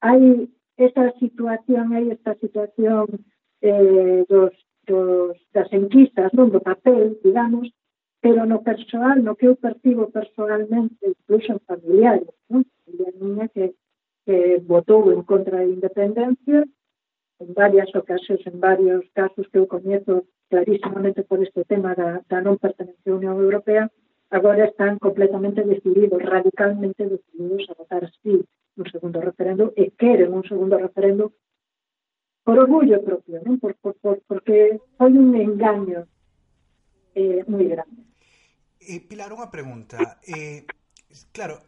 hai 0.00 0.48
esta 0.76 1.10
situación 1.18 1.92
hai 1.92 2.10
esta 2.10 2.34
situación 2.38 3.26
eh, 3.60 4.24
dos, 4.28 4.52
dos, 4.86 5.34
das 5.52 5.70
enquistas 5.72 6.30
non 6.32 6.52
do 6.54 6.60
papel, 6.60 7.18
digamos 7.22 7.68
pero 8.20 8.44
no 8.46 8.62
persoal, 8.62 9.22
no 9.22 9.36
que 9.36 9.46
eu 9.46 9.54
percibo 9.54 10.10
personalmente, 10.10 10.98
incluso 11.04 11.52
en 11.52 11.60
familiares 11.60 12.30
non? 12.48 12.62
a 12.64 13.10
niña 13.22 13.46
que, 13.48 13.74
que 14.24 14.58
votou 14.62 15.12
en 15.12 15.22
contra 15.22 15.58
da 15.58 15.66
independencia 15.66 16.64
en 17.42 17.48
varias 17.52 17.90
ocasións, 17.94 18.42
en 18.46 18.56
varios 18.60 19.04
casos 19.12 19.46
que 19.50 19.58
eu 19.58 19.66
coñezo 19.66 20.24
clarísimamente 20.48 21.22
por 21.22 21.42
este 21.42 21.64
tema 21.64 21.94
da, 21.94 22.22
da 22.28 22.38
non 22.40 22.56
pertenencia 22.56 23.12
á 23.12 23.18
Unión 23.18 23.36
Europea, 23.38 23.90
agora 24.30 24.66
están 24.66 24.98
completamente 24.98 25.62
decididos, 25.62 26.22
radicalmente 26.22 27.06
decididos 27.06 27.66
a 27.70 27.74
votar 27.74 28.10
sí 28.22 28.42
un 28.76 28.86
segundo 28.90 29.20
referendo 29.20 29.72
e 29.76 29.94
queren 29.96 30.32
un 30.32 30.44
segundo 30.44 30.76
referendo 30.78 31.32
por 32.44 32.58
orgullo 32.58 33.02
propio, 33.02 33.42
non? 33.42 33.58
Por, 33.58 33.74
por, 33.82 33.98
por, 33.98 34.22
porque 34.28 34.78
foi 34.94 35.10
un 35.10 35.34
engaño 35.34 36.06
eh, 37.16 37.42
moi 37.50 37.66
grande. 37.66 38.06
Eh, 38.78 39.02
Pilar, 39.02 39.34
unha 39.34 39.50
pregunta. 39.50 40.22
Eh, 40.22 40.62
claro, 41.34 41.58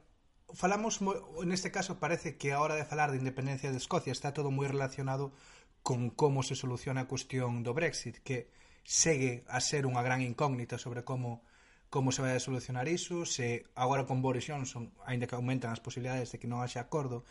falamos, 0.55 1.03
neste 1.43 1.75
caso 1.75 1.99
parece 1.99 2.38
que 2.38 2.55
a 2.55 2.62
hora 2.62 2.79
de 2.79 2.87
falar 2.87 3.11
de 3.11 3.19
independencia 3.19 3.73
de 3.73 3.81
Escocia 3.81 4.14
está 4.14 4.31
todo 4.31 4.55
moi 4.55 4.71
relacionado 4.71 5.35
con 5.83 6.14
como 6.14 6.47
se 6.47 6.55
soluciona 6.55 7.09
a 7.09 7.11
cuestión 7.11 7.67
do 7.67 7.75
Brexit, 7.75 8.23
que 8.23 8.47
segue 8.88 9.44
a 9.53 9.61
ser 9.61 9.85
unha 9.85 10.01
gran 10.01 10.24
incógnita 10.24 10.81
sobre 10.81 11.05
como 11.05 11.44
como 11.92 12.12
se 12.12 12.20
vai 12.20 12.37
a 12.37 12.40
solucionar 12.40 12.88
iso, 12.88 13.24
se 13.24 13.64
agora 13.72 14.05
con 14.05 14.20
Boris 14.20 14.44
Johnson, 14.44 14.92
aínda 15.09 15.24
que 15.24 15.37
aumentan 15.37 15.72
as 15.72 15.81
posibilidades 15.81 16.33
de 16.33 16.37
que 16.37 16.48
non 16.48 16.61
haxa 16.61 16.85
acordo, 16.85 17.24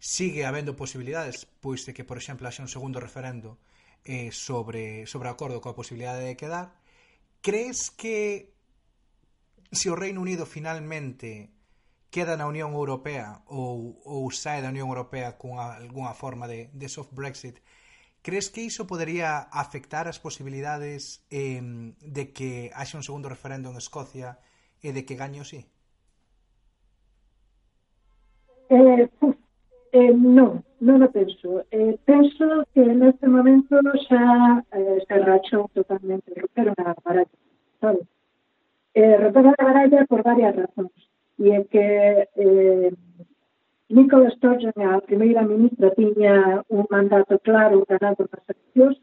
sigue 0.00 0.44
habendo 0.44 0.76
posibilidades, 0.76 1.48
pois 1.64 1.84
de 1.88 1.96
que, 1.96 2.04
por 2.04 2.20
exemplo, 2.20 2.44
haxa 2.44 2.64
un 2.64 2.68
segundo 2.68 3.00
referendo 3.00 3.56
eh, 4.04 4.28
sobre, 4.32 5.08
sobre 5.08 5.32
acordo 5.32 5.64
coa 5.64 5.76
posibilidade 5.76 6.28
de 6.28 6.36
quedar. 6.36 6.76
Crees 7.40 7.88
que 7.88 8.52
se 9.72 9.88
o 9.88 9.96
Reino 9.96 10.20
Unido 10.20 10.44
finalmente 10.44 11.48
queda 12.12 12.36
na 12.36 12.44
Unión 12.44 12.76
Europea 12.76 13.40
ou, 13.48 13.96
ou 14.04 14.28
sae 14.28 14.60
da 14.60 14.68
Unión 14.68 14.92
Europea 14.92 15.40
con 15.40 15.56
algunha 15.56 16.12
forma 16.12 16.44
de, 16.44 16.68
de 16.76 16.88
soft 16.92 17.16
Brexit, 17.16 17.64
Crees 18.22 18.50
que 18.50 18.62
iso 18.62 18.86
podería 18.86 19.50
afectar 19.50 20.06
as 20.06 20.22
posibilidades 20.22 21.26
eh, 21.26 21.58
de 21.98 22.24
que 22.30 22.70
haxe 22.70 22.94
un 22.94 23.02
segundo 23.02 23.26
referendo 23.26 23.66
en 23.68 23.76
Escocia 23.76 24.38
e 24.78 24.94
de 24.94 25.02
que 25.02 25.18
gañe 25.18 25.42
o 25.42 25.46
sí? 25.46 25.66
Eh, 28.70 29.10
eh, 29.90 30.14
non, 30.14 30.62
non 30.78 30.98
o 31.02 31.08
penso. 31.10 31.66
Eh, 31.74 31.98
penso 32.06 32.62
que 32.70 32.86
neste 32.86 33.26
momento 33.26 33.82
xa 34.06 34.62
eh, 34.70 35.02
se 35.02 35.16
rachou 35.18 35.66
totalmente 35.74 36.30
romper 36.38 36.70
unha 36.70 36.94
baralla. 37.02 37.38
Sabe? 37.82 38.06
Eh, 38.94 39.18
romper 39.18 39.50
a 39.50 39.66
baralla 39.66 40.06
por 40.06 40.22
varias 40.22 40.54
razóns. 40.54 40.94
E 41.42 41.50
é 41.50 41.60
que 41.66 41.86
eh, 42.38 42.94
Nicola 43.92 44.30
Sturgeon, 44.30 44.72
a 44.88 45.02
primeira 45.02 45.42
ministra, 45.42 45.90
tiña 45.90 46.64
un 46.68 46.86
mandato 46.88 47.38
claro 47.40 47.84
ganado 47.84 48.24
nas 48.24 48.44
eleccións, 48.48 48.96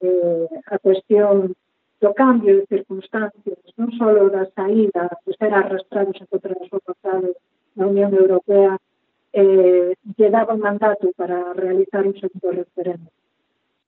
eh, 0.00 0.48
a 0.72 0.76
cuestión 0.80 1.52
do 2.00 2.10
cambio 2.14 2.52
de 2.56 2.64
circunstancias, 2.72 3.60
non 3.76 3.92
só 4.00 4.08
da 4.32 4.48
saída, 4.56 5.04
pois 5.20 5.36
de 5.36 5.44
ser 5.44 5.52
arrastrados 5.52 6.16
a 6.16 6.24
contra 6.32 6.56
as 6.56 6.68
votadas 6.72 7.36
na 7.76 7.84
Unión 7.92 8.16
Europea, 8.16 8.72
eh, 9.36 9.92
lle 10.16 10.28
daba 10.32 10.56
un 10.56 10.64
mandato 10.64 11.12
para 11.12 11.52
realizar 11.52 12.08
un 12.08 12.16
segundo 12.16 12.56
referendo, 12.56 13.12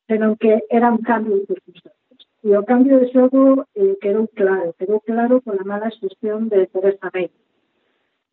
senón 0.04 0.36
que 0.36 0.52
era 0.68 0.92
un 0.92 1.00
cambio 1.00 1.40
de 1.40 1.48
circunstancias. 1.48 2.20
E 2.44 2.52
o 2.52 2.68
cambio 2.68 3.00
de 3.00 3.08
xogo 3.08 3.64
eh, 3.72 3.96
quedou 4.04 4.28
claro, 4.28 4.76
quedou 4.76 5.00
claro 5.00 5.40
pola 5.40 5.64
mala 5.64 5.88
xestión 5.88 6.52
de 6.52 6.68
Teresa 6.68 7.08
May 7.08 7.32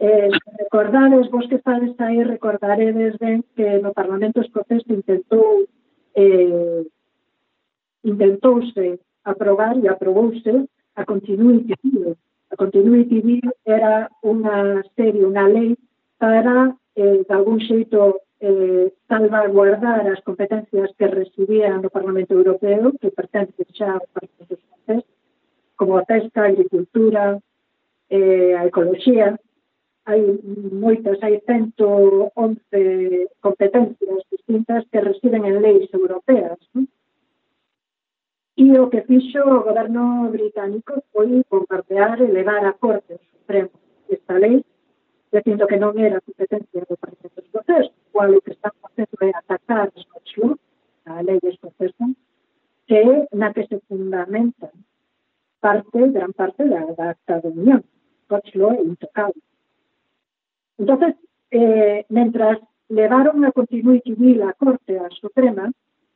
Eh, 0.03 0.31
recordades, 0.57 1.29
vos 1.29 1.45
que 1.47 1.61
estades 1.61 1.93
aí, 1.99 2.23
recordaredes 2.23 3.19
ben 3.19 3.45
que 3.55 3.77
no 3.85 3.93
Parlamento 3.93 4.41
Escocés 4.41 4.81
intentou 4.89 5.69
eh, 6.17 6.81
intentouse 8.03 8.97
aprobar 9.23 9.77
e 9.77 9.85
aprobouse 9.87 10.65
a 10.97 11.05
Continuity 11.05 11.77
Bill. 11.83 12.17
A 12.49 12.55
Continuity 12.57 13.21
Bill 13.21 13.49
era 13.61 14.09
unha 14.25 14.81
serie, 14.97 15.21
unha 15.21 15.45
lei 15.45 15.77
para, 16.17 16.73
eh, 16.97 17.21
de 17.21 17.33
algún 17.37 17.61
xeito, 17.61 18.25
eh, 18.41 18.89
salvaguardar 19.05 20.01
as 20.09 20.25
competencias 20.25 20.89
que 20.97 21.13
recibían 21.13 21.85
no 21.85 21.93
Parlamento 21.93 22.33
Europeo, 22.33 22.89
que 22.97 23.13
pertence 23.13 23.61
xa 23.77 24.01
ao 24.01 24.09
Parlamento 24.09 24.57
Escocés, 24.57 25.05
como 25.77 26.01
a 26.01 26.09
pesca, 26.09 26.41
a 26.41 26.49
agricultura, 26.49 27.37
eh, 28.09 28.57
a 28.57 28.65
ecología, 28.65 29.37
hai 30.05 30.21
moitas, 30.85 31.17
hai 31.21 31.41
111 31.45 33.29
competencias 33.39 34.21
distintas 34.31 34.85
que 34.91 34.99
residen 35.01 35.45
en 35.45 35.61
leis 35.61 35.89
europeas. 35.93 36.57
Non? 36.73 36.87
E 38.57 38.65
o 38.77 38.89
que 38.91 39.01
fixo 39.09 39.39
o 39.41 39.63
goberno 39.63 40.29
británico 40.29 40.93
foi 41.11 41.41
bombardear 41.49 42.19
e 42.21 42.27
levar 42.27 42.63
a 42.65 42.73
corte 42.73 43.17
supremo 43.31 43.71
esta 44.09 44.37
lei, 44.37 44.65
dicindo 45.31 45.67
que 45.69 45.77
non 45.77 45.95
era 45.97 46.21
competencia 46.21 46.81
do 46.89 46.97
Parlamento 46.97 47.39
escocés, 47.41 47.85
cual 48.11 48.35
o 48.35 48.41
que 48.43 48.51
están 48.51 48.73
facendo 48.81 49.15
é 49.21 49.31
atacar 49.33 49.87
a 49.87 49.99
Scotland, 50.01 50.59
a 51.05 51.21
lei 51.21 51.39
escocesa, 51.43 52.05
que 52.87 52.95
é 52.95 53.27
na 53.33 53.53
que 53.53 53.63
se 53.69 53.77
fundamenta 53.87 54.69
parte, 55.61 55.99
gran 56.11 56.33
parte 56.33 56.65
da, 56.65 56.85
da 56.97 57.15
acta 57.15 57.39
de 57.39 57.49
unión. 57.55 57.81
Scotland 58.25 58.79
é 58.79 58.83
intocable. 58.83 59.50
Entonces, 60.81 61.13
eh, 61.51 62.05
mentras 62.09 62.57
levaron 62.89 63.45
a 63.45 63.51
Constitución 63.51 64.01
Civil 64.03 64.41
a 64.41 64.53
Corte 64.53 64.97
a 64.97 65.09
Suprema, 65.11 65.71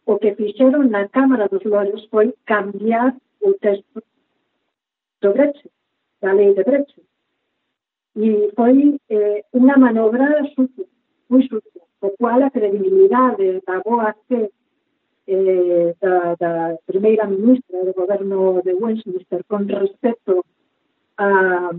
o 0.06 0.18
que 0.18 0.34
fixeron 0.34 0.90
na 0.90 1.08
Cámara 1.08 1.48
dos 1.48 1.64
Lores 1.64 2.02
foi 2.10 2.34
cambiar 2.46 3.14
o 3.46 3.54
texto 3.62 4.02
do 5.22 5.30
Brexit, 5.34 5.72
da 6.20 6.34
lei 6.34 6.56
de 6.58 6.64
Brexit. 6.64 7.06
E 8.16 8.50
foi 8.58 8.98
eh, 9.10 9.46
unha 9.54 9.78
manobra 9.78 10.26
sucia, 10.58 10.90
moi 11.30 11.46
sucia, 11.46 11.84
o 12.02 12.10
cual 12.18 12.42
a 12.42 12.50
credibilidade 12.50 13.62
da 13.68 13.78
boa 13.86 14.18
fe 14.28 14.50
eh, 15.28 15.94
da, 16.02 16.34
da 16.42 16.54
primeira 16.90 17.30
ministra 17.30 17.86
do 17.86 17.94
goberno 17.94 18.62
de 18.66 18.74
Westminster 18.74 19.46
con 19.46 19.70
respecto 19.70 20.42
a, 21.18 21.70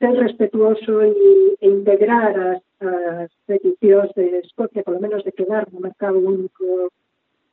ser 0.00 0.16
respetuoso 0.16 1.02
e, 1.02 1.56
e 1.60 1.66
integrar 1.68 2.32
as, 2.34 2.62
as 2.80 3.30
peticións 3.46 4.10
de 4.16 4.40
Escocia, 4.40 4.82
polo 4.82 4.98
menos 4.98 5.22
de 5.22 5.32
quedar 5.32 5.68
no 5.70 5.78
mercado 5.78 6.18
único 6.18 6.88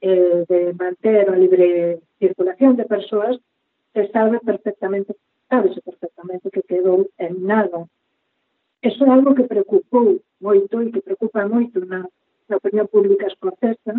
eh, 0.01 0.45
de 0.47 0.73
manter 0.73 1.29
a 1.29 1.35
libre 1.35 1.99
circulación 2.17 2.79
de 2.79 2.85
persoas, 2.85 3.35
se 3.93 4.07
sabe 4.15 4.39
perfectamente, 4.39 5.13
sabese 5.49 5.81
perfectamente 5.81 6.49
que 6.49 6.63
quedou 6.63 7.11
en 7.19 7.43
nada. 7.43 7.83
Eso 8.81 9.03
é 9.03 9.09
algo 9.09 9.35
que 9.35 9.43
preocupou 9.43 10.23
moito 10.39 10.81
e 10.81 10.91
que 10.91 11.01
preocupa 11.03 11.51
moito 11.51 11.83
na, 11.83 12.07
na 12.47 12.55
opinión 12.55 12.87
pública 12.87 13.27
escocesa. 13.27 13.93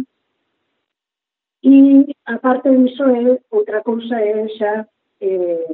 E, 1.61 2.17
aparte 2.25 2.73
diso, 2.73 3.05
é, 3.13 3.37
outra 3.53 3.85
cousa 3.85 4.17
é 4.17 4.49
xa 4.57 4.89
eh, 5.21 5.69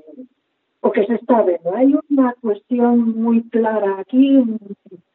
o 0.85 0.92
que 0.92 1.07
se 1.07 1.14
está 1.14 1.40
vendo. 1.40 1.73
Hai 1.73 1.88
unha 1.97 2.37
cuestión 2.44 3.16
moi 3.25 3.40
clara 3.49 4.05
aquí, 4.05 4.37
en 4.37 4.61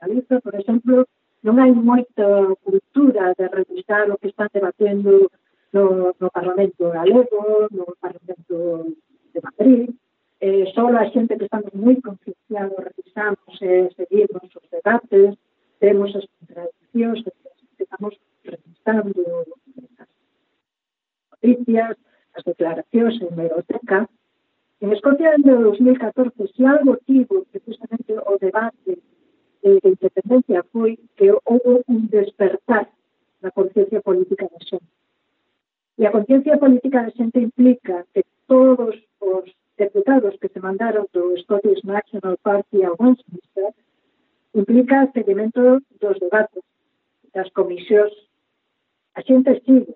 Galicia, 0.02 0.42
por 0.42 0.58
exemplo, 0.58 1.06
non 1.46 1.62
hai 1.62 1.70
moita 1.70 2.26
cultura 2.66 3.38
de 3.38 3.46
revisar 3.54 4.10
o 4.10 4.18
que 4.18 4.34
están 4.34 4.50
debatendo 4.50 5.30
no, 5.70 6.18
no 6.18 6.28
Parlamento 6.34 6.90
galego, 6.90 7.70
no 7.70 7.86
Parlamento 8.02 8.58
de 9.30 9.40
Madrid, 9.46 9.94
eh, 10.42 10.66
só 10.74 10.90
a 10.90 11.06
xente 11.14 11.38
que 11.38 11.46
estamos 11.46 11.70
moi 11.78 12.02
concienciados 12.02 12.74
revisamos 12.90 13.54
e 13.62 13.70
eh, 13.70 13.90
seguimos 13.94 14.50
os 14.50 14.66
debates, 14.74 15.38
vemos 15.78 16.10
as 16.18 16.26
contradiccións, 16.34 17.22
estamos 17.78 18.18
revisando 18.42 19.22
as 20.02 20.10
noticias, 21.30 21.94
as 22.34 22.44
declaracións 22.50 23.22
en 23.22 23.30
Meroteca, 23.38 24.10
En 24.82 24.94
Escocia, 24.94 25.34
en 25.36 25.42
2014, 25.42 26.48
se 26.56 26.66
algo 26.66 26.96
tivo 27.06 27.44
precisamente 27.52 28.16
o 28.16 28.38
debate 28.40 28.98
eh, 29.64 29.80
de 29.84 29.90
independencia 29.90 30.64
foi 30.72 30.98
que 31.18 31.36
houve 31.44 31.84
un 31.88 32.08
despertar 32.08 32.88
na 33.44 33.52
conciencia 33.52 34.00
política 34.02 34.48
da 34.48 34.60
xente. 34.64 34.88
E 36.00 36.06
a 36.08 36.12
conciencia 36.12 36.56
política 36.58 37.04
da 37.04 37.12
xente 37.12 37.40
implica 37.40 38.08
que 38.14 38.24
todos 38.48 38.96
os 39.20 39.46
deputados 39.76 40.40
que 40.40 40.48
se 40.48 40.64
mandaron 40.64 41.06
do 41.12 41.36
Scottish 41.44 41.84
National 41.84 42.40
Party 42.40 42.80
a 42.84 42.96
Westminster 42.96 43.76
implica 44.56 45.12
seguimento 45.12 45.84
dos 46.00 46.18
debates, 46.24 46.64
das 47.36 47.52
comisións. 47.52 48.16
A 49.16 49.22
xente 49.28 49.60
sigue 49.68 49.92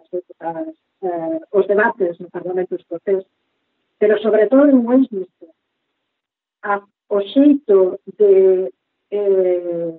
as, 0.00 0.08
as, 0.16 0.26
as, 0.40 0.74
eh, 1.04 1.38
os 1.52 1.68
debates 1.68 2.16
no 2.16 2.32
Parlamento 2.32 2.74
Escocés 2.80 3.28
pero 4.02 4.18
sobre 4.18 4.48
todo 4.48 4.64
en 4.64 4.84
Westminster. 4.84 5.48
A, 6.62 6.82
o 7.06 7.20
xeito 7.20 8.00
de 8.18 8.74
eh, 9.12 9.94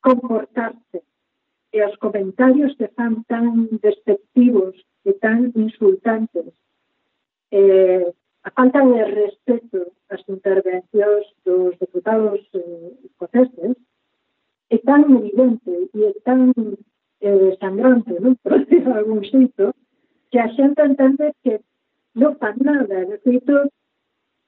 comportarse 0.00 0.98
e 1.70 1.78
os 1.86 1.94
comentarios 2.02 2.74
que 2.74 2.90
fan 2.98 3.22
tan 3.30 3.70
despectivos 3.78 4.74
e 5.06 5.14
tan 5.22 5.54
insultantes 5.54 6.50
eh, 7.54 8.10
a 8.42 8.50
falta 8.50 8.82
de 8.82 8.98
respeto 9.22 9.94
ás 10.10 10.26
intervencións 10.26 11.30
dos 11.46 11.78
deputados 11.78 12.42
eh, 12.58 12.90
escoceses 13.06 13.78
é 14.74 14.78
tan 14.82 15.06
evidente 15.14 15.70
e 15.94 16.10
é 16.10 16.12
tan 16.26 16.50
eh, 17.22 17.54
sangrante, 17.62 18.18
non? 18.18 18.34
por 18.42 18.58
decirlo 18.58 18.98
algún 18.98 19.22
xeito, 19.22 19.70
que 20.34 20.42
a 20.42 20.50
xente 20.58 20.82
entende 20.82 21.30
que 21.46 21.62
No, 22.16 22.34
para 22.38 22.56
nada. 22.56 23.04
Nosotros 23.04 23.68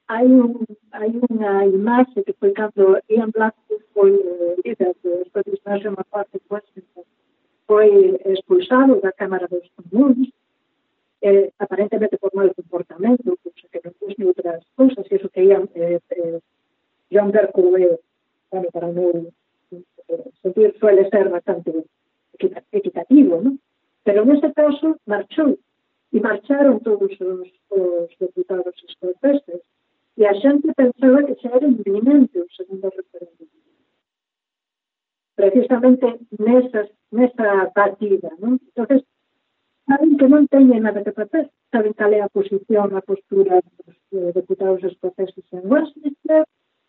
hay, 0.06 0.26
un, 0.26 0.64
hay 0.90 1.20
una 1.28 1.66
imagen 1.66 2.24
que, 2.24 2.32
por 2.32 2.48
ejemplo, 2.48 2.98
Ian 3.08 3.30
Blackwood 3.30 3.82
fue 3.92 4.10
eh, 4.10 4.56
líder 4.64 4.96
de 5.02 5.24
Scottish 5.26 5.60
National 5.66 6.06
Party 6.08 6.38
fue 7.66 8.20
expulsado 8.24 8.94
de 8.94 9.02
la 9.02 9.12
Cámara 9.12 9.46
de 9.50 9.58
los 9.58 9.70
Comunes, 9.90 10.30
eh, 11.20 11.52
aparentemente 11.58 12.16
por 12.16 12.34
mal 12.34 12.54
comportamiento, 12.54 13.36
cosa 13.44 13.68
que 13.70 13.82
no 13.84 14.08
es 14.08 14.18
ni 14.18 14.24
otras 14.24 14.64
cosas, 14.74 15.04
y 15.10 15.14
eso 15.16 15.28
que 15.28 15.44
Ian, 15.44 15.68
eh, 15.74 16.00
eh 16.08 16.40
John 17.12 17.30
bueno, 17.30 18.68
para 18.72 18.88
no 18.88 19.12
sentir, 20.40 20.74
suele 20.80 21.10
ser 21.10 21.28
bastante 21.28 21.84
equitativo, 22.72 23.42
¿no? 23.42 23.58
Pero 24.04 24.22
en 24.22 24.30
este 24.30 24.54
caso 24.54 24.96
marchó, 25.04 25.58
y 26.10 26.20
marcharon 26.20 26.80
todos 26.80 27.10
los 27.20 27.48
os 27.70 28.10
deputados 28.18 28.76
escoceses. 28.88 29.62
E 30.16 30.26
a 30.26 30.34
xente 30.34 30.68
pensaba 30.74 31.22
que 31.22 31.38
xa 31.40 31.50
era 31.56 31.66
inminente 31.66 32.36
o 32.40 32.48
segundo 32.58 32.90
referéndum. 32.90 33.46
Precisamente 35.36 36.06
nesa, 36.38 36.88
nesa 37.12 37.70
batida. 37.74 38.30
Non? 38.42 38.58
Entón, 38.58 39.00
saben 39.86 40.10
que 40.18 40.26
non 40.26 40.44
teñen 40.50 40.82
nada 40.82 41.04
que 41.06 41.14
facer. 41.14 41.44
Saben 41.70 41.94
cal 41.94 42.12
é 42.12 42.20
a 42.20 42.32
posición, 42.32 42.88
a 42.92 43.02
postura 43.02 43.62
dos 43.62 43.96
eh, 44.12 44.32
deputados 44.34 44.82
escoceses 44.82 45.46
en 45.52 45.64
Westminster, 45.70 46.42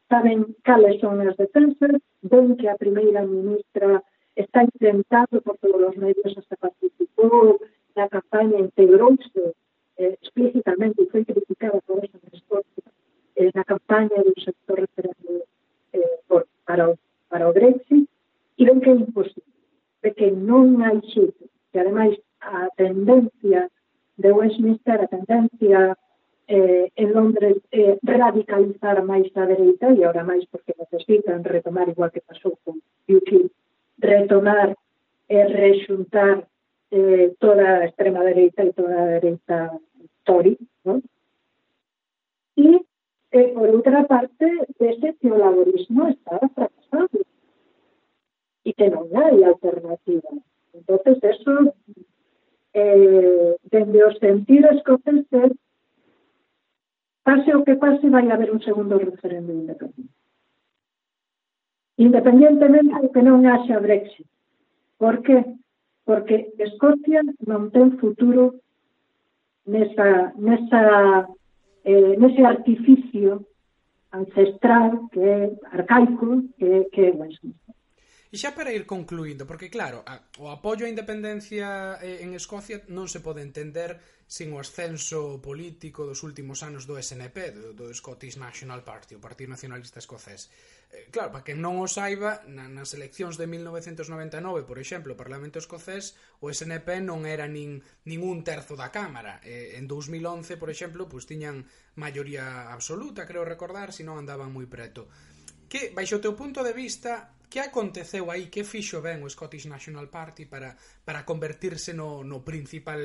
saben 0.10 0.56
cales 0.64 1.00
son 1.00 1.22
as 1.22 1.38
defensas, 1.38 2.02
ven 2.26 2.58
que 2.58 2.68
a 2.68 2.80
primeira 2.82 3.22
ministra 3.24 4.02
está 4.36 4.64
intentando 4.64 5.42
por 5.46 5.56
todos 5.62 5.94
os 5.94 5.98
medios 5.98 6.34
hasta 6.38 6.56
participou 6.58 7.62
na 7.96 8.10
campaña, 8.10 8.58
integrouse 8.60 9.54
eh, 10.00 10.18
explícitamente 10.22 11.04
e 11.04 11.10
foi 11.12 11.26
criticada 11.26 11.80
por 11.86 12.00
esa 12.04 12.18
resposta 12.32 12.82
eh, 13.36 13.52
na 13.54 13.64
campaña 13.64 14.24
do 14.24 14.34
sector 14.40 14.80
referendo 14.80 15.44
eh, 15.94 16.20
por, 16.28 16.48
para, 16.66 16.90
o, 16.90 16.98
para 17.30 17.50
o 17.50 17.54
Brexit 17.54 18.08
e 18.58 18.66
ven 18.66 18.80
que 18.80 18.90
é 18.90 18.96
imposible, 18.96 19.44
de 20.04 20.10
que 20.16 20.32
non 20.32 20.80
hai 20.84 21.00
xeito, 21.12 21.44
que 21.72 21.78
ademais 21.80 22.16
a 22.40 22.72
tendencia 22.76 23.68
de 24.16 24.30
Westminster, 24.32 25.00
a 25.04 25.08
tendencia 25.08 25.96
eh, 26.48 26.92
en 26.96 27.14
Londres 27.14 27.58
eh, 27.72 28.00
radicalizar 28.04 29.04
máis 29.04 29.28
a 29.36 29.46
dereita 29.46 29.92
e 29.96 30.04
ahora 30.04 30.24
máis 30.24 30.44
porque 30.52 30.76
necesitan 30.80 31.44
retomar, 31.44 31.88
igual 31.88 32.12
que 32.12 32.26
pasou 32.26 32.58
con 32.64 32.82
UKIP, 33.08 33.52
retomar 34.00 34.76
e 35.30 35.36
eh, 35.36 35.48
rexuntar 35.48 36.48
eh, 36.92 37.36
toda 37.40 37.84
a 37.84 37.86
extrema 37.86 38.24
dereita 38.24 38.66
e 38.66 38.74
toda 38.74 38.96
a 38.98 39.08
dereita 39.20 39.78
¿no? 40.84 41.02
E, 42.56 42.86
eh, 43.32 43.52
por 43.54 43.70
outra 43.70 44.06
parte, 44.08 44.46
ese 44.80 45.16
laborismo 45.24 46.08
está 46.10 46.40
fracasado 46.56 47.20
e 48.66 48.74
que 48.74 48.88
non 48.90 49.08
hai 49.16 49.44
alternativa. 49.44 50.32
entonces 50.74 51.18
eso, 51.24 51.74
eh, 52.74 53.56
dende 53.72 54.00
os 54.04 54.16
sentidos 54.20 54.78
escocés, 54.78 55.26
pase 57.24 57.50
o 57.56 57.64
que 57.66 57.76
pase, 57.76 58.10
vai 58.10 58.26
haber 58.30 58.52
un 58.52 58.62
segundo 58.62 58.98
referendo 58.98 59.52
independiente 59.54 60.20
independientemente 62.00 62.96
de 63.02 63.10
que 63.12 63.22
non 63.22 63.44
haxa 63.44 63.76
Brexit. 63.84 64.24
Por 64.96 65.20
que? 65.20 65.44
Porque 66.08 66.48
Escocia 66.56 67.20
non 67.44 67.68
ten 67.76 68.00
futuro 68.00 68.64
nesa, 69.70 70.34
nesa, 70.38 70.82
eh, 71.86 72.16
nese 72.18 72.42
artificio 72.44 73.46
ancestral 74.12 75.08
que 75.12 75.20
é 75.20 75.52
arcaico 75.72 76.44
que, 76.58 76.86
que 76.92 77.02
é 77.02 77.12
o 77.12 77.20
Westminster. 77.20 77.76
E 78.30 78.38
xa 78.38 78.54
para 78.54 78.70
ir 78.70 78.86
concluindo, 78.86 79.50
porque 79.50 79.74
claro, 79.74 80.06
a, 80.06 80.22
o 80.38 80.54
apoio 80.54 80.86
á 80.86 80.94
independencia 80.94 81.98
eh, 81.98 82.22
en 82.22 82.38
Escocia 82.38 82.78
non 82.86 83.10
se 83.10 83.26
pode 83.26 83.42
entender 83.42 83.98
sin 84.30 84.54
o 84.54 84.62
ascenso 84.62 85.42
político 85.42 86.06
dos 86.06 86.22
últimos 86.22 86.62
anos 86.62 86.86
do 86.86 86.94
SNP, 87.02 87.38
do, 87.58 87.74
do 87.74 87.90
Scottish 87.90 88.38
National 88.38 88.86
Party, 88.86 89.18
o 89.18 89.24
Partido 89.26 89.50
Nacionalista 89.58 89.98
Escocés. 89.98 90.54
Eh, 90.94 91.10
claro, 91.10 91.34
para 91.34 91.42
que 91.42 91.58
non 91.58 91.82
o 91.82 91.90
saiba, 91.90 92.46
na, 92.46 92.70
nas 92.70 92.94
eleccións 92.94 93.42
de 93.42 93.50
1999, 93.50 94.62
por 94.70 94.78
exemplo, 94.78 95.18
o 95.18 95.18
Parlamento 95.18 95.58
Escocés, 95.58 96.14
o 96.38 96.54
SNP 96.54 97.02
non 97.02 97.26
era 97.26 97.50
nin, 97.50 97.82
nin 98.06 98.22
un 98.22 98.46
terzo 98.46 98.78
da 98.78 98.94
Cámara. 98.94 99.42
Eh, 99.42 99.82
en 99.82 99.90
2011, 99.90 100.62
por 100.62 100.70
exemplo, 100.70 101.10
pues, 101.10 101.26
tiñan 101.26 101.66
maioría 101.98 102.70
absoluta, 102.70 103.26
creo 103.26 103.42
recordar, 103.42 103.90
se 103.90 104.06
non 104.06 104.22
andaban 104.22 104.54
moi 104.54 104.70
preto. 104.70 105.10
Que, 105.66 105.90
baixo 105.90 106.22
o 106.22 106.24
teu 106.24 106.38
punto 106.38 106.62
de 106.62 106.78
vista, 106.78 107.34
Que 107.50 107.60
aconteceu 107.60 108.30
aí? 108.30 108.54
Que 108.54 108.64
fixo 108.64 109.02
ben 109.02 109.26
o 109.26 109.30
Scottish 109.30 109.66
National 109.66 110.06
Party 110.08 110.46
para, 110.46 110.78
para 111.02 111.26
convertirse 111.26 111.98
no, 111.98 112.22
no 112.22 112.46
principal 112.46 113.02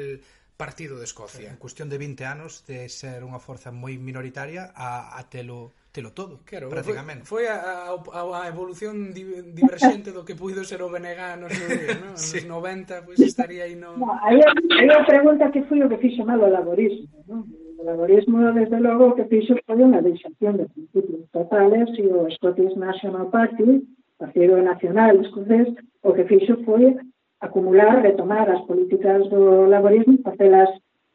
partido 0.61 1.01
de 1.01 1.09
Escocia? 1.09 1.49
En 1.49 1.57
cuestión 1.57 1.89
de 1.89 1.97
20 1.97 2.29
anos 2.29 2.63
de 2.69 2.87
ser 2.93 3.25
unha 3.25 3.41
forza 3.41 3.73
moi 3.73 3.97
minoritaria 3.97 4.69
a, 4.77 5.17
a 5.17 5.21
telo 5.33 5.73
telo 5.95 6.11
todo, 6.11 6.43
claro, 6.45 6.69
prácticamente. 6.69 7.25
Foi, 7.25 7.47
foi 7.47 7.55
a, 7.55 7.95
a, 7.97 8.23
a 8.43 8.51
evolución 8.51 9.15
diverxente 9.15 10.11
do 10.11 10.27
que 10.27 10.35
puido 10.35 10.67
ser 10.67 10.83
o 10.83 10.91
BNG 10.91 11.39
nos, 11.39 11.55
no, 11.55 12.13
nos 12.13 12.21
sí. 12.21 12.43
90, 12.45 13.07
pois 13.07 13.17
pues 13.17 13.31
estaría 13.31 13.65
aí 13.65 13.79
no... 13.79 13.97
no 13.97 14.11
aí, 14.21 14.43
aí 14.43 14.89
a 14.91 15.07
pregunta 15.07 15.49
que 15.55 15.63
foi 15.71 15.81
o 15.81 15.89
que 15.89 16.03
fixo 16.03 16.27
mal 16.27 16.43
o 16.43 16.51
laborismo, 16.51 17.09
non? 17.31 17.47
O 17.79 17.83
laborismo, 17.87 18.43
desde 18.53 18.77
logo, 18.83 19.15
o 19.15 19.17
que 19.17 19.25
fixo 19.31 19.55
foi 19.65 19.79
unha 19.81 20.03
deixación 20.03 20.59
de 20.59 20.67
principios 20.69 21.31
totales 21.31 21.89
e 21.97 22.05
o 22.11 22.27
Scottish 22.37 22.75
National 22.75 23.31
Party 23.31 23.87
Partido 24.19 24.63
Nacional 24.63 25.21
Escocés 25.21 25.69
o 26.03 26.13
que 26.13 26.25
fixo 26.25 26.63
foi 26.65 26.97
acumular, 27.41 28.01
retomar 28.01 28.49
as 28.51 28.63
políticas 28.65 29.29
do 29.29 29.67
laborismo, 29.67 30.19
facelas 30.23 30.71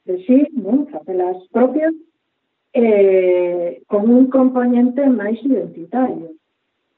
de 0.06 0.16
sí, 0.26 0.48
non? 0.54 0.86
facelas 0.90 1.38
propias, 1.52 1.94
eh, 2.74 3.82
con 3.88 4.10
un 4.10 4.30
componente 4.30 5.02
máis 5.10 5.40
identitario. 5.42 6.38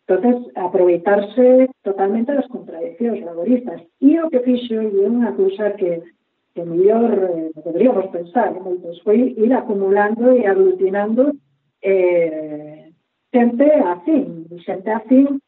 Entonces, 0.04 0.52
aproveitarse 0.56 1.70
totalmente 1.84 2.36
das 2.36 2.48
contradiccións 2.48 3.24
laboristas. 3.24 3.80
E 4.02 4.20
o 4.20 4.28
que 4.28 4.44
fixo 4.44 4.76
é 4.76 5.08
unha 5.08 5.32
cousa 5.32 5.72
que, 5.80 6.04
que 6.52 6.64
mellor 6.68 7.12
eh, 7.16 7.52
poderíamos 7.64 8.12
pensar 8.12 8.52
moitos, 8.52 9.00
foi 9.08 9.32
ir 9.38 9.52
acumulando 9.56 10.36
e 10.36 10.44
aglutinando 10.44 11.32
eh, 11.80 12.92
xente 13.32 13.68
afín, 13.88 14.52
xente 14.60 14.92
afín 14.92 15.40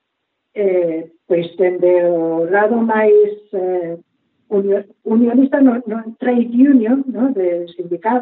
eh, 0.53 1.11
pois 1.27 1.55
dende 1.57 2.05
o 2.05 2.45
lado 2.45 2.77
máis 2.77 3.33
eh, 3.53 3.97
unionista 5.03 5.61
no, 5.61 5.81
no 5.87 6.15
trade 6.19 6.53
union, 6.53 7.03
no, 7.07 7.33
de 7.33 7.67
sindical, 7.75 8.21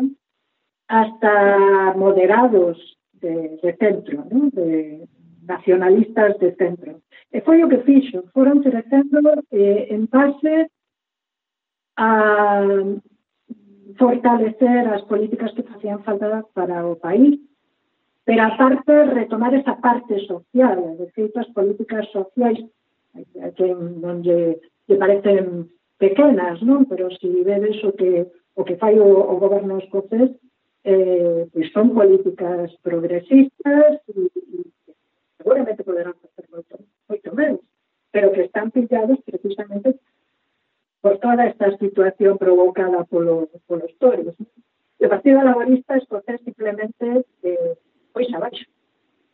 hasta 0.87 1.93
moderados 1.95 2.77
de, 3.13 3.59
de 3.61 3.75
centro, 3.77 4.25
no, 4.31 4.49
de 4.51 5.07
nacionalistas 5.43 6.37
de 6.39 6.55
centro. 6.55 7.01
E 7.31 7.41
foi 7.41 7.63
o 7.63 7.69
que 7.69 7.83
fixo, 7.83 8.23
foron 8.33 8.63
crecendo 8.63 9.19
eh, 9.51 9.87
en 9.91 10.07
base 10.07 10.71
a 11.97 12.63
fortalecer 13.97 14.87
as 14.87 15.03
políticas 15.03 15.51
que 15.53 15.63
facían 15.63 16.03
falta 16.03 16.45
para 16.53 16.87
o 16.87 16.95
país 16.95 17.39
Pero 18.23 18.43
aparte, 18.43 19.05
retomar 19.05 19.53
esa 19.55 19.75
parte 19.81 20.19
social, 20.25 20.97
de 20.97 21.07
feito, 21.11 21.39
as 21.39 21.49
políticas 21.57 22.05
sociais 22.11 22.59
que 23.57 23.67
non 23.75 24.21
lle, 24.23 24.61
lle 24.87 24.97
parecen 24.97 25.67
pequenas, 25.97 26.61
non? 26.61 26.85
Pero 26.85 27.09
se 27.11 27.27
si 27.27 27.43
vedes 27.43 27.81
o 27.83 27.91
que, 27.97 28.29
o 28.55 28.61
que 28.63 28.77
fai 28.77 28.95
o, 28.99 29.09
o 29.09 29.35
goberno 29.41 29.81
escocés, 29.81 30.31
eh, 30.83 31.49
pois 31.51 31.67
son 31.73 31.93
políticas 31.93 32.73
progresistas 32.81 34.01
e, 34.09 34.17
e 34.17 34.57
seguramente 35.37 35.83
poderán 35.83 36.15
facer 36.21 36.45
moito, 36.49 36.77
moito 37.09 37.29
menos, 37.33 37.61
pero 38.13 38.31
que 38.33 38.45
están 38.45 38.71
pillados 38.71 39.19
precisamente 39.25 39.97
por 41.01 41.17
toda 41.17 41.45
esta 41.49 41.75
situación 41.77 42.37
provocada 42.37 43.03
polo, 43.05 43.49
polos 43.65 43.93
toros. 43.97 44.37
O 45.01 45.09
Partido 45.09 45.41
Laborista 45.41 45.97
Escocés 45.97 46.41
simplemente 46.45 47.25
eh, 47.41 47.73
pois 48.13 48.29
abaixo. 48.33 48.65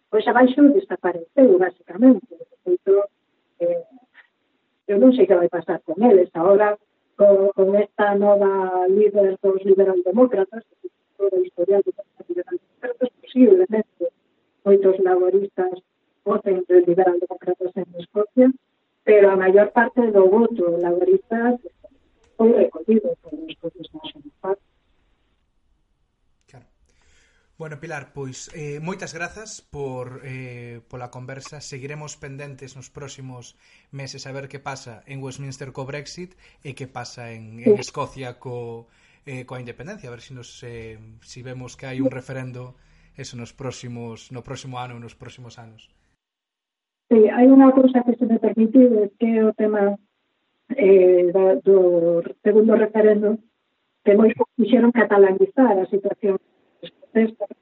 Pois 0.09 0.25
abaixo 0.27 0.61
desapareceu, 0.73 1.57
basicamente. 1.59 2.27
De 2.29 2.45
feito, 2.63 2.93
eh, 3.59 3.83
eu 4.87 4.97
non 4.99 5.11
sei 5.13 5.27
que 5.27 5.35
vai 5.35 5.49
pasar 5.49 5.81
con 5.83 5.99
eles 5.99 6.29
Ahora, 6.33 6.77
con, 7.17 7.51
con 7.57 7.75
esta 7.75 8.15
nova 8.15 8.87
líder 8.87 9.37
dos 9.41 9.61
liberaldemócratas, 9.65 10.63
a 10.63 11.39
historial 11.43 11.81
dos 11.83 11.95
liberaldemócratas, 12.29 13.09
posiblemente 13.21 14.03
moitos 14.63 14.95
laboristas 14.99 15.75
voten 16.23 16.63
dos 16.67 16.83
liberaldemócratas 16.87 17.71
en 17.75 17.87
Escocia, 17.99 18.47
pero 19.03 19.31
a 19.31 19.35
maior 19.35 19.71
parte 19.71 20.11
do 20.11 20.27
voto 20.27 20.77
laborista 20.77 21.57
foi 22.35 22.51
recollido 22.51 23.15
por 23.23 23.33
os 23.33 23.55
propios 23.55 23.87
nacionalistas. 23.93 24.57
Bueno, 27.57 27.79
Pilar, 27.81 28.13
pois 28.13 28.53
eh, 28.53 28.77
moitas 28.77 29.17
grazas 29.17 29.65
por, 29.65 30.21
eh, 30.21 30.77
pola 30.85 31.09
conversa. 31.09 31.57
Seguiremos 31.57 32.13
pendentes 32.13 32.77
nos 32.77 32.93
próximos 32.93 33.57
meses 33.89 34.29
a 34.29 34.31
ver 34.31 34.45
que 34.45 34.61
pasa 34.61 35.01
en 35.09 35.25
Westminster 35.25 35.73
co 35.73 35.89
Brexit 35.89 36.37
e 36.61 36.77
que 36.77 36.85
pasa 36.85 37.33
en, 37.33 37.57
en 37.57 37.81
Escocia 37.81 38.37
co, 38.37 38.85
eh, 39.25 39.49
coa 39.49 39.57
independencia. 39.57 40.05
A 40.05 40.13
ver 40.13 40.21
se 40.21 40.29
si 40.29 40.33
nos, 40.37 40.49
eh, 40.61 41.01
si 41.25 41.41
vemos 41.41 41.73
que 41.73 41.89
hai 41.89 41.97
un 41.97 42.13
referendo 42.13 42.77
eso 43.17 43.33
nos 43.33 43.57
próximos, 43.57 44.29
no 44.29 44.45
próximo 44.45 44.77
ano, 44.77 44.93
ou 44.93 45.01
nos 45.01 45.17
próximos 45.17 45.57
anos. 45.57 45.89
Sí, 47.09 47.25
hai 47.25 47.49
unha 47.49 47.73
cousa 47.73 48.05
que 48.05 48.13
se 48.21 48.29
me 48.29 48.37
permite 48.37 49.17
que 49.17 49.33
é 49.33 49.41
o 49.41 49.57
tema 49.57 49.97
eh, 50.77 51.33
do 51.65 52.21
segundo 52.45 52.77
referendo 52.77 53.41
que 54.05 54.13
moi 54.13 54.29
fixeron 54.61 54.93
catalanizar 54.93 55.73
a 55.73 55.89
situación 55.89 56.37
protestas 57.17 57.57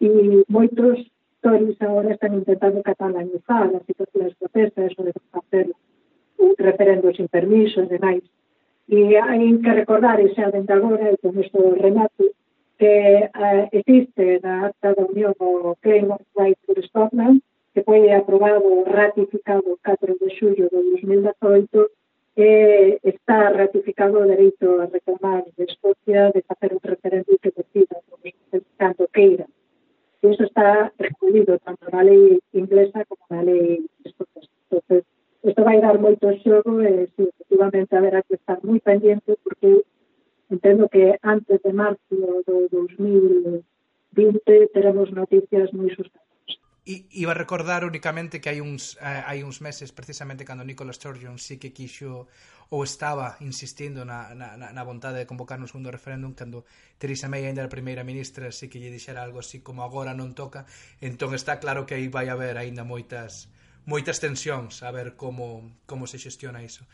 e 0.00 0.44
moitos 0.48 1.04
toris 1.42 1.76
agora 1.80 2.12
están 2.12 2.32
intentando 2.34 2.82
catalanizar 2.82 3.68
as 3.76 3.84
das 4.14 4.34
protestas 4.40 4.92
ou 4.98 5.04
de 5.04 5.12
facer 5.32 5.66
referendos 6.58 7.16
sin 7.16 7.28
permiso 7.28 7.82
e 7.82 7.86
demais. 7.86 8.24
E 8.88 9.16
hai 9.18 9.58
que 9.62 9.72
recordar, 9.72 10.18
e 10.20 10.32
xa 10.34 10.50
dentro 10.50 10.76
agora, 10.76 11.12
e 11.12 11.16
con 11.18 11.36
isto 11.38 11.58
remato, 11.74 12.24
que 12.78 12.94
uh, 13.34 13.64
existe 13.72 14.40
na 14.44 14.68
acta 14.68 14.94
da 14.94 15.04
Unión 15.04 15.34
o 15.40 15.76
Claim 15.82 16.08
of 16.12 16.24
Rights 16.36 16.62
for 16.64 16.78
Scotland, 16.88 17.42
que 17.72 17.82
foi 17.82 18.12
aprobado 18.12 18.84
ratificado 18.84 19.78
4 19.84 20.16
de 20.20 20.28
xullo 20.36 20.64
de 20.70 20.76
2018, 20.76 21.90
e 22.36 23.00
está 23.02 23.48
ratificado 23.48 24.20
o 24.20 24.28
dereito 24.28 24.80
a 24.80 24.86
reclamar 24.86 25.44
de 25.56 25.64
Escocia 25.64 26.30
de 26.32 26.42
facer 26.42 26.70
un 26.76 26.82
referendo 26.84 27.32
que 27.40 27.50
decida 27.50 27.96
canto 28.86 29.08
queira. 29.12 29.46
E 30.22 30.28
iso 30.30 30.44
está 30.44 30.92
recollido 30.98 31.58
tanto 31.58 31.90
na 31.90 32.02
lei 32.02 32.38
inglesa 32.54 33.04
como 33.08 33.24
na 33.30 33.42
lei 33.42 33.84
escocesa. 34.04 34.50
Entonces, 34.70 35.04
isto 35.42 35.62
vai 35.64 35.80
dar 35.80 35.98
moito 35.98 36.26
xogo 36.42 36.80
e, 36.82 37.06
si, 37.14 37.22
efectivamente, 37.22 37.96
haberá 37.96 38.22
que 38.22 38.34
estar 38.34 38.58
moi 38.62 38.80
pendiente 38.80 39.34
porque 39.42 39.82
entendo 40.50 40.88
que 40.88 41.18
antes 41.22 41.58
de 41.62 41.72
marzo 41.72 42.16
do 42.46 42.56
2020 42.70 43.62
teremos 44.74 45.10
noticias 45.10 45.70
moi 45.72 45.90
sustancias. 45.90 46.25
I, 46.86 47.08
iba 47.10 47.32
a 47.32 47.34
recordar 47.34 47.84
únicamente 47.84 48.40
que 48.40 48.48
hai 48.48 48.62
uns, 48.62 48.94
eh, 49.02 49.22
hai 49.26 49.42
uns 49.42 49.58
meses 49.58 49.90
precisamente 49.90 50.46
cando 50.46 50.62
Nicolas 50.62 51.02
Sturgeon 51.02 51.34
sí 51.42 51.58
que 51.58 51.74
quixo 51.74 52.30
ou 52.70 52.86
estaba 52.86 53.34
insistindo 53.42 54.06
na, 54.06 54.38
na, 54.38 54.54
na 54.54 54.82
vontade 54.86 55.18
de 55.18 55.26
convocar 55.26 55.58
un 55.58 55.66
segundo 55.66 55.90
referéndum 55.90 56.30
cando 56.38 56.62
Theresa 57.02 57.26
May 57.26 57.42
ainda 57.42 57.66
era 57.66 57.70
primeira 57.70 58.06
ministra 58.06 58.54
así 58.54 58.70
que 58.70 58.78
lle 58.78 58.94
dixera 58.94 59.26
algo 59.26 59.42
así 59.42 59.66
como 59.66 59.82
agora 59.82 60.14
non 60.14 60.30
toca 60.30 60.62
entón 61.02 61.34
está 61.34 61.58
claro 61.58 61.90
que 61.90 61.98
aí 61.98 62.06
vai 62.06 62.30
haber 62.30 62.54
aínda 62.54 62.86
moitas 62.86 63.50
moitas 63.82 64.22
tensións 64.22 64.86
a 64.86 64.94
ver 64.94 65.18
como, 65.18 65.74
como 65.90 66.06
se 66.06 66.22
xestiona 66.22 66.62
iso 66.62 66.86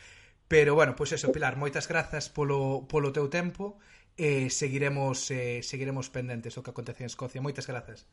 pero 0.52 0.74
bueno, 0.74 0.92
pois 0.96 1.12
eso, 1.16 1.32
Pilar, 1.32 1.56
moitas 1.56 1.88
grazas 1.88 2.28
polo, 2.28 2.84
polo 2.84 3.08
teu 3.16 3.32
tempo 3.32 3.80
e 4.16 4.48
eh, 4.48 4.48
seguiremos 4.52 5.32
eh, 5.32 5.64
seguiremos 5.64 6.12
pendentes 6.12 6.56
o 6.56 6.62
que 6.62 6.72
acontece 6.76 7.00
en 7.04 7.08
Escocia. 7.08 7.40
Moitas 7.40 7.64
grazas. 7.64 8.04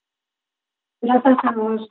Gracias 1.01 1.37
a 1.43 1.51
vos. 1.51 1.87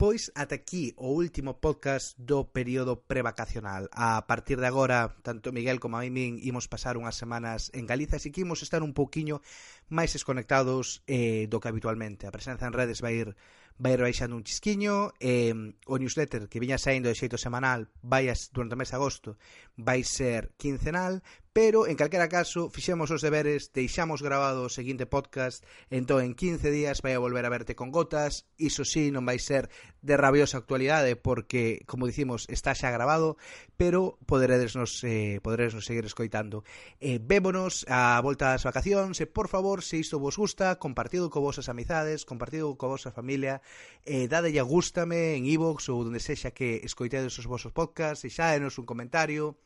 Pois 0.00 0.32
ata 0.34 0.56
aquí 0.56 0.90
o 0.96 1.12
último 1.12 1.60
podcast 1.60 2.18
do 2.18 2.50
período 2.50 3.04
prevacacional. 3.04 3.86
A 3.92 4.26
partir 4.26 4.58
de 4.58 4.66
agora, 4.66 5.14
tanto 5.22 5.52
Miguel 5.52 5.78
como 5.78 6.00
a 6.00 6.02
min 6.02 6.40
imos 6.42 6.66
pasar 6.66 6.98
unhas 6.98 7.14
semanas 7.14 7.70
en 7.78 7.86
Galiza, 7.86 8.18
así 8.18 8.32
que 8.34 8.42
imos 8.42 8.64
estar 8.64 8.82
un 8.82 8.90
pouquiño 8.90 9.38
máis 9.86 10.10
desconectados 10.10 11.06
eh, 11.06 11.46
do 11.46 11.62
que 11.62 11.70
habitualmente. 11.70 12.26
A 12.26 12.34
presenza 12.34 12.66
en 12.66 12.74
redes 12.74 13.04
vai 13.04 13.22
ir 13.22 13.38
vai 13.80 13.96
rebaixando 13.96 14.36
un 14.36 14.44
chisquiño 14.44 15.16
e 15.16 15.56
o 15.88 15.96
newsletter 15.96 16.52
que 16.52 16.60
viña 16.60 16.76
saindo 16.76 17.08
de 17.08 17.16
xeito 17.16 17.40
semanal 17.40 17.88
vai 18.04 18.28
durante 18.52 18.76
o 18.76 18.80
mes 18.80 18.92
de 18.92 18.96
agosto 19.00 19.40
vai 19.80 20.04
ser 20.04 20.52
quincenal 20.60 21.24
Pero, 21.52 21.88
en 21.88 21.96
calquera 21.96 22.28
caso, 22.28 22.70
fixemos 22.70 23.10
os 23.10 23.26
deberes, 23.26 23.74
deixamos 23.74 24.22
grabado 24.22 24.62
o 24.62 24.70
seguinte 24.70 25.02
podcast, 25.02 25.66
entón 25.90 26.22
en 26.22 26.38
15 26.38 26.70
días 26.70 27.02
vai 27.02 27.18
a 27.18 27.18
volver 27.18 27.42
a 27.42 27.50
verte 27.50 27.74
con 27.74 27.90
gotas, 27.90 28.46
iso 28.54 28.86
sí, 28.86 29.10
non 29.10 29.26
vai 29.26 29.42
ser 29.42 29.66
de 29.98 30.14
rabiosa 30.14 30.62
actualidade, 30.62 31.18
porque, 31.18 31.82
como 31.90 32.06
dicimos, 32.06 32.46
está 32.46 32.70
xa 32.78 32.94
grabado, 32.94 33.34
pero 33.74 34.14
poderedes 34.30 34.78
nos, 34.78 35.02
eh, 35.02 35.42
poderedesnos 35.42 35.90
seguir 35.90 36.06
escoitando. 36.06 36.62
Eh, 37.02 37.18
vémonos 37.18 37.82
a 37.90 38.22
volta 38.22 38.54
das 38.54 38.62
vacacións, 38.62 39.18
e 39.18 39.26
por 39.26 39.50
favor, 39.50 39.82
se 39.82 39.98
isto 39.98 40.22
vos 40.22 40.38
gusta, 40.38 40.78
compartido 40.78 41.34
co 41.34 41.42
vosas 41.42 41.66
amizades, 41.66 42.22
compartido 42.22 42.78
co 42.78 42.94
vosa 42.94 43.10
familia, 43.10 43.58
eh, 44.06 44.30
dadelle 44.30 44.62
a 44.62 44.70
gústame 44.70 45.34
en 45.34 45.50
iVoox 45.50 45.90
e 45.90 45.98
ou 45.98 46.06
donde 46.06 46.22
sexa 46.22 46.54
que 46.54 46.78
escoitedes 46.86 47.34
os 47.42 47.50
vosos 47.50 47.74
podcasts, 47.74 48.22
e 48.22 48.30
deixadenos 48.30 48.78
un 48.78 48.86
comentario, 48.86 49.58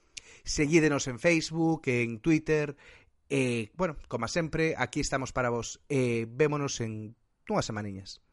seguídenos 0.45 1.07
en 1.09 1.19
Facebook, 1.19 1.83
en 1.87 2.21
Twitter, 2.21 2.77
e, 3.29 3.73
bueno, 3.75 3.97
como 4.09 4.29
sempre, 4.29 4.75
aquí 4.79 5.01
estamos 5.01 5.33
para 5.33 5.51
vos. 5.51 5.81
E 5.89 6.27
vémonos 6.29 6.81
en 6.81 7.17
unhas 7.49 7.67
semaniñas. 7.69 8.24